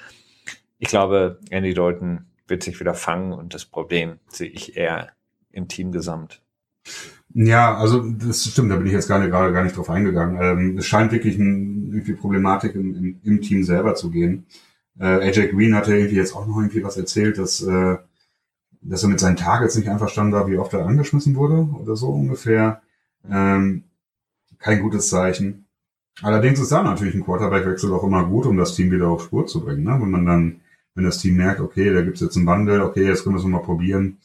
Ich 0.77 0.89
glaube, 0.89 1.39
Andy 1.49 1.73
Dalton 1.73 2.25
wird 2.47 2.61
sich 2.61 2.79
wieder 2.79 2.93
fangen 2.93 3.33
und 3.33 3.53
das 3.53 3.65
Problem 3.65 4.19
sehe 4.27 4.49
ich 4.49 4.77
eher 4.77 5.09
im 5.51 5.67
Team 5.67 5.91
gesamt. 5.91 6.41
Ja, 7.37 7.75
also 7.75 8.01
das 8.01 8.45
stimmt, 8.45 8.71
da 8.71 8.77
bin 8.77 8.87
ich 8.87 8.93
jetzt 8.93 9.07
gerade 9.07 9.29
gar 9.29 9.63
nicht 9.63 9.75
drauf 9.75 9.89
eingegangen. 9.89 10.41
Ähm, 10.41 10.77
es 10.77 10.85
scheint 10.85 11.11
wirklich 11.11 11.37
ein, 11.37 11.91
irgendwie 11.91 12.13
Problematik 12.13 12.75
im, 12.75 12.95
im, 12.95 13.19
im 13.23 13.41
Team 13.41 13.65
selber 13.65 13.93
zu 13.95 14.09
gehen. 14.09 14.45
Äh, 14.97 15.27
AJ 15.27 15.49
Green 15.49 15.75
hatte 15.75 15.93
irgendwie 15.93 16.15
jetzt 16.15 16.33
auch 16.33 16.47
noch 16.47 16.57
irgendwie 16.57 16.81
was 16.81 16.95
erzählt, 16.95 17.37
dass, 17.37 17.61
äh, 17.61 17.97
dass 18.81 19.03
er 19.03 19.09
mit 19.09 19.19
seinen 19.19 19.35
Targets 19.35 19.75
nicht 19.75 19.89
einverstanden 19.89 20.31
war, 20.31 20.47
wie 20.47 20.57
oft 20.57 20.73
er 20.73 20.85
angeschmissen 20.85 21.35
wurde 21.35 21.67
oder 21.77 21.97
so 21.97 22.07
ungefähr. 22.09 22.81
Ähm, 23.29 23.83
kein 24.57 24.81
gutes 24.81 25.09
Zeichen. 25.09 25.65
Allerdings 26.21 26.61
ist 26.61 26.71
da 26.71 26.83
natürlich 26.83 27.15
ein 27.15 27.25
Quarterback-Wechsel 27.25 27.91
auch 27.93 28.03
immer 28.05 28.25
gut, 28.25 28.45
um 28.45 28.55
das 28.55 28.75
Team 28.75 28.91
wieder 28.91 29.09
auf 29.09 29.23
Spur 29.23 29.45
zu 29.45 29.59
bringen. 29.59 29.83
Ne? 29.83 29.97
Wenn 29.99 30.09
man 30.09 30.25
dann, 30.25 30.61
wenn 30.93 31.03
das 31.03 31.17
Team 31.17 31.35
merkt, 31.35 31.59
okay, 31.59 31.93
da 31.93 32.01
gibt's 32.01 32.21
jetzt 32.21 32.37
einen 32.37 32.45
Wandel, 32.45 32.79
okay, 32.79 33.05
jetzt 33.05 33.23
können 33.23 33.35
wir 33.35 33.41
es 33.41 33.45
mal 33.45 33.59
probieren 33.59 34.19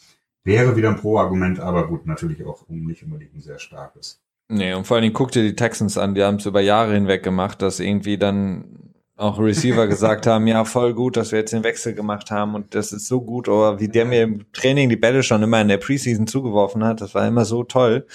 Wäre 0.45 0.77
wieder 0.77 0.89
ein 0.89 0.97
Pro-Argument, 0.97 1.61
aber 1.61 1.87
gut, 1.87 2.07
natürlich 2.07 2.45
auch 2.45 2.67
nicht 2.69 3.03
unbedingt 3.03 3.35
ein 3.35 3.41
sehr 3.41 3.59
starkes. 3.59 4.23
Nee, 4.49 4.75
und 4.75 4.87
vor 4.87 4.97
allen 4.97 5.03
Dingen 5.03 5.15
guck 5.15 5.31
dir 5.31 5.43
die 5.43 5.55
Texans 5.55 5.97
an, 5.97 6.15
die 6.15 6.25
haben 6.25 6.37
es 6.37 6.47
über 6.47 6.61
Jahre 6.61 6.95
hinweg 6.95 7.23
gemacht, 7.23 7.63
dass 7.63 7.79
irgendwie 7.79 8.19
dann 8.19 8.95
auch 9.17 9.39
Receiver 9.39 9.87
gesagt 9.89 10.27
haben, 10.27 10.47
ja, 10.47 10.65
voll 10.65 10.95
gut, 10.95 11.17
dass 11.17 11.31
wir 11.31 11.39
jetzt 11.39 11.53
den 11.53 11.63
Wechsel 11.63 11.95
gemacht 11.95 12.31
haben 12.31 12.55
und 12.55 12.75
das 12.75 12.93
ist 12.93 13.07
so 13.07 13.21
gut, 13.21 13.49
aber 13.49 13.79
wie 13.79 13.89
der 13.89 14.07
mir 14.07 14.23
im 14.23 14.51
Training 14.53 14.89
die 14.89 14.97
Bälle 14.97 15.23
schon 15.23 15.43
immer 15.43 15.61
in 15.61 15.69
der 15.69 15.77
Preseason 15.77 16.27
zugeworfen 16.27 16.83
hat, 16.83 17.01
das 17.01 17.15
war 17.15 17.29
immer 17.29 17.45
so 17.45 17.63
toll. 17.63 18.07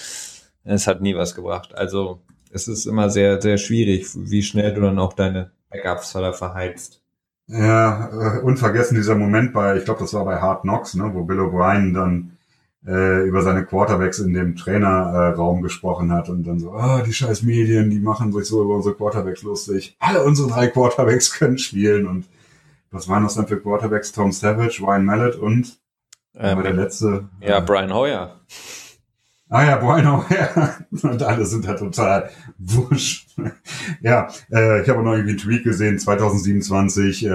Es 0.64 0.86
hat 0.86 1.00
nie 1.00 1.14
was 1.14 1.34
gebracht. 1.34 1.74
Also 1.74 2.20
es 2.50 2.68
ist 2.68 2.86
immer 2.86 3.08
sehr, 3.08 3.40
sehr 3.40 3.56
schwierig, 3.56 4.06
wie 4.14 4.42
schnell 4.42 4.74
du 4.74 4.80
dann 4.80 4.98
auch 4.98 5.12
deine 5.12 5.52
Backups 5.70 6.10
verheizt. 6.10 7.02
Ja, 7.48 8.10
äh, 8.12 8.40
unvergessen 8.40 8.96
dieser 8.96 9.14
Moment 9.14 9.52
bei, 9.52 9.76
ich 9.76 9.84
glaube, 9.84 10.00
das 10.00 10.14
war 10.14 10.24
bei 10.24 10.40
Hard 10.40 10.62
Knocks, 10.62 10.94
ne, 10.94 11.10
wo 11.14 11.24
Bill 11.24 11.40
O'Brien 11.40 11.94
dann 11.94 12.36
äh, 12.86 13.26
über 13.26 13.42
seine 13.42 13.64
Quarterbacks 13.64 14.18
in 14.18 14.34
dem 14.34 14.56
Trainerraum 14.56 15.60
äh, 15.60 15.62
gesprochen 15.62 16.12
hat 16.12 16.28
und 16.28 16.44
dann 16.44 16.58
so, 16.58 16.72
ah, 16.72 16.98
oh, 17.00 17.04
die 17.04 17.12
scheiß 17.12 17.42
Medien, 17.42 17.90
die 17.90 18.00
machen 18.00 18.32
sich 18.32 18.46
so 18.46 18.62
über 18.62 18.76
unsere 18.76 18.96
Quarterbacks 18.96 19.42
lustig. 19.42 19.96
Alle 20.00 20.24
unsere 20.24 20.48
drei 20.48 20.68
Quarterbacks 20.68 21.32
können 21.38 21.58
spielen 21.58 22.06
und 22.06 22.26
was 22.90 23.08
waren 23.08 23.24
das 23.24 23.34
dann 23.34 23.46
für 23.46 23.60
Quarterbacks? 23.60 24.12
Tom 24.12 24.32
Savage, 24.32 24.80
Ryan 24.80 25.04
Mallet 25.04 25.36
und 25.36 25.78
ähm, 26.36 26.62
der 26.62 26.72
letzte. 26.72 27.28
Ja, 27.40 27.58
äh, 27.58 27.62
Brian 27.62 27.92
Hoyer. 27.92 28.40
Ah 29.48 29.64
ja, 29.64 29.76
Bueno, 29.76 30.24
ja. 30.30 30.76
Und 30.90 31.22
alle 31.22 31.46
sind 31.46 31.66
da 31.66 31.74
total 31.74 32.30
wusch. 32.58 33.26
ja, 34.00 34.28
äh, 34.50 34.82
ich 34.82 34.88
habe 34.88 35.02
noch 35.02 35.12
irgendwie 35.12 35.30
einen 35.30 35.38
Tweet 35.38 35.62
gesehen, 35.62 35.98
2027, 35.98 37.26
äh, 37.26 37.28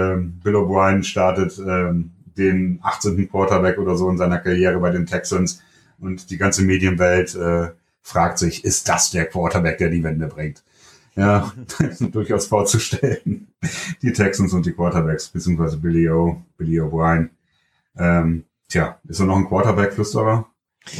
Bill 0.43 0.55
O'Brien 0.55 1.03
startet 1.03 1.57
äh, 1.59 1.93
den 2.37 2.79
18. 2.81 3.29
Quarterback 3.29 3.77
oder 3.77 3.95
so 3.95 4.09
in 4.09 4.17
seiner 4.17 4.39
Karriere 4.39 4.79
bei 4.79 4.89
den 4.89 5.05
Texans 5.05 5.61
und 5.99 6.29
die 6.31 6.37
ganze 6.37 6.63
Medienwelt 6.63 7.35
äh, 7.35 7.69
fragt 8.01 8.39
sich, 8.39 8.65
ist 8.65 8.89
das 8.89 9.11
der 9.11 9.25
Quarterback, 9.25 9.77
der 9.77 9.89
die 9.89 10.03
Wende 10.03 10.27
bringt? 10.27 10.63
Ja, 11.15 11.53
durchaus 11.99 12.47
vorzustellen. 12.47 13.47
Die 14.01 14.11
Texans 14.13 14.53
und 14.53 14.65
die 14.65 14.73
Quarterbacks, 14.73 15.29
beziehungsweise 15.29 15.77
Billy 15.77 16.09
O, 16.09 16.41
Billy 16.57 16.79
O'Brien. 16.79 17.29
Ähm, 17.97 18.45
tja, 18.67 18.97
ist 19.07 19.19
er 19.19 19.25
noch 19.27 19.37
ein 19.37 19.47
Quarterback-Flüsterer? 19.47 20.47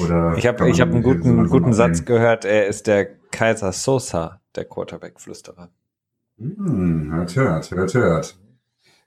Oder 0.01 0.35
ich 0.37 0.47
habe 0.47 0.69
ich 0.69 0.79
hab 0.79 0.89
einen 0.89 1.03
guten, 1.03 1.47
guten 1.47 1.73
Satz 1.73 2.05
gehört, 2.05 2.45
er 2.45 2.67
ist 2.67 2.87
der 2.87 3.05
Kaiser 3.31 3.71
Sosa, 3.71 4.41
der 4.55 4.65
Quarterback-Flüsterer. 4.65 5.69
Hm, 6.37 7.11
hört, 7.13 7.35
hört, 7.35 7.71
hört, 7.71 7.93
hört. 7.93 8.37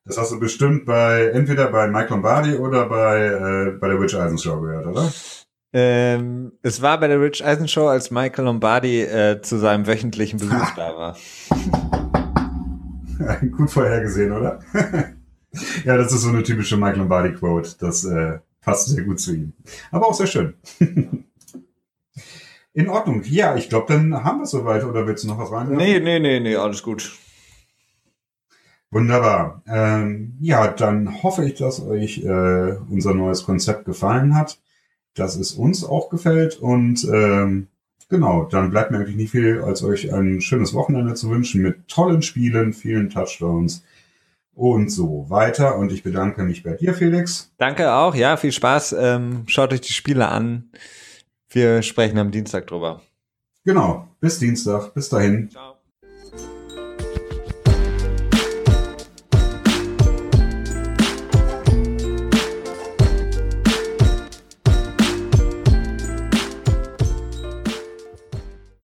Das 0.06 0.18
hast 0.18 0.32
du 0.32 0.38
bestimmt 0.38 0.84
bei 0.84 1.30
entweder 1.32 1.70
bei 1.70 1.88
Mike 1.88 2.10
Lombardi 2.10 2.56
oder 2.56 2.88
bei, 2.88 3.24
äh, 3.24 3.70
bei 3.78 3.88
der 3.88 3.98
Rich 3.98 4.14
Eisen 4.16 4.36
Show 4.36 4.60
gehört, 4.60 4.86
oder? 4.86 5.10
Ähm, 5.72 6.52
es 6.62 6.82
war 6.82 7.00
bei 7.00 7.08
der 7.08 7.20
Rich 7.20 7.44
Eisen 7.44 7.68
Show, 7.68 7.88
als 7.88 8.10
Michael 8.10 8.44
Lombardi 8.44 9.00
äh, 9.02 9.40
zu 9.40 9.58
seinem 9.58 9.86
wöchentlichen 9.86 10.38
Besuch 10.38 10.70
da 10.76 10.96
war. 10.96 11.16
Gut 13.56 13.70
vorhergesehen, 13.70 14.32
oder? 14.32 14.60
ja, 15.84 15.96
das 15.96 16.12
ist 16.12 16.22
so 16.22 16.28
eine 16.28 16.42
typische 16.42 16.76
Michael 16.76 16.98
Lombardi 16.98 17.32
Quote. 17.32 17.70
Das 17.80 18.04
äh, 18.04 18.40
passt 18.64 18.88
sehr 18.88 19.04
gut 19.04 19.20
zu 19.20 19.34
ihm. 19.34 19.52
Aber 19.90 20.08
auch 20.08 20.14
sehr 20.14 20.26
schön. 20.26 20.54
In 22.72 22.88
Ordnung. 22.88 23.22
Ja, 23.24 23.54
ich 23.56 23.68
glaube, 23.68 23.92
dann 23.92 24.24
haben 24.24 24.38
wir 24.38 24.44
es 24.44 24.50
soweit. 24.50 24.84
Oder 24.84 25.06
willst 25.06 25.22
du 25.22 25.28
noch 25.28 25.38
was 25.38 25.52
rein? 25.52 25.70
Nee, 25.76 26.00
nee, 26.00 26.18
nee, 26.18 26.40
nee, 26.40 26.56
alles 26.56 26.82
gut. 26.82 27.12
Wunderbar. 28.90 29.62
Ähm, 29.66 30.36
ja, 30.40 30.68
dann 30.68 31.22
hoffe 31.22 31.44
ich, 31.44 31.54
dass 31.54 31.80
euch 31.80 32.24
äh, 32.24 32.76
unser 32.88 33.14
neues 33.14 33.44
Konzept 33.44 33.84
gefallen 33.84 34.36
hat, 34.36 34.60
dass 35.14 35.36
es 35.36 35.52
uns 35.52 35.84
auch 35.84 36.10
gefällt 36.10 36.56
und 36.60 37.02
ähm, 37.12 37.66
genau, 38.08 38.44
dann 38.44 38.70
bleibt 38.70 38.92
mir 38.92 38.98
eigentlich 38.98 39.16
nicht 39.16 39.32
viel, 39.32 39.62
als 39.62 39.82
euch 39.82 40.14
ein 40.14 40.40
schönes 40.40 40.74
Wochenende 40.74 41.14
zu 41.14 41.28
wünschen 41.28 41.60
mit 41.62 41.88
tollen 41.88 42.22
Spielen, 42.22 42.72
vielen 42.72 43.10
Touchdowns 43.10 43.82
und 44.54 44.90
so 44.90 45.26
weiter. 45.28 45.76
Und 45.76 45.92
ich 45.92 46.02
bedanke 46.02 46.42
mich 46.42 46.62
bei 46.62 46.72
dir, 46.72 46.94
Felix. 46.94 47.52
Danke 47.58 47.92
auch. 47.92 48.14
Ja, 48.14 48.36
viel 48.36 48.52
Spaß. 48.52 48.94
Ähm, 48.98 49.44
schaut 49.46 49.72
euch 49.72 49.80
die 49.80 49.92
Spiele 49.92 50.28
an. 50.28 50.70
Wir 51.48 51.82
sprechen 51.82 52.18
am 52.18 52.30
Dienstag 52.30 52.66
drüber. 52.66 53.00
Genau. 53.64 54.08
Bis 54.20 54.38
Dienstag. 54.38 54.94
Bis 54.94 55.08
dahin. 55.08 55.50
Ciao. 55.50 55.73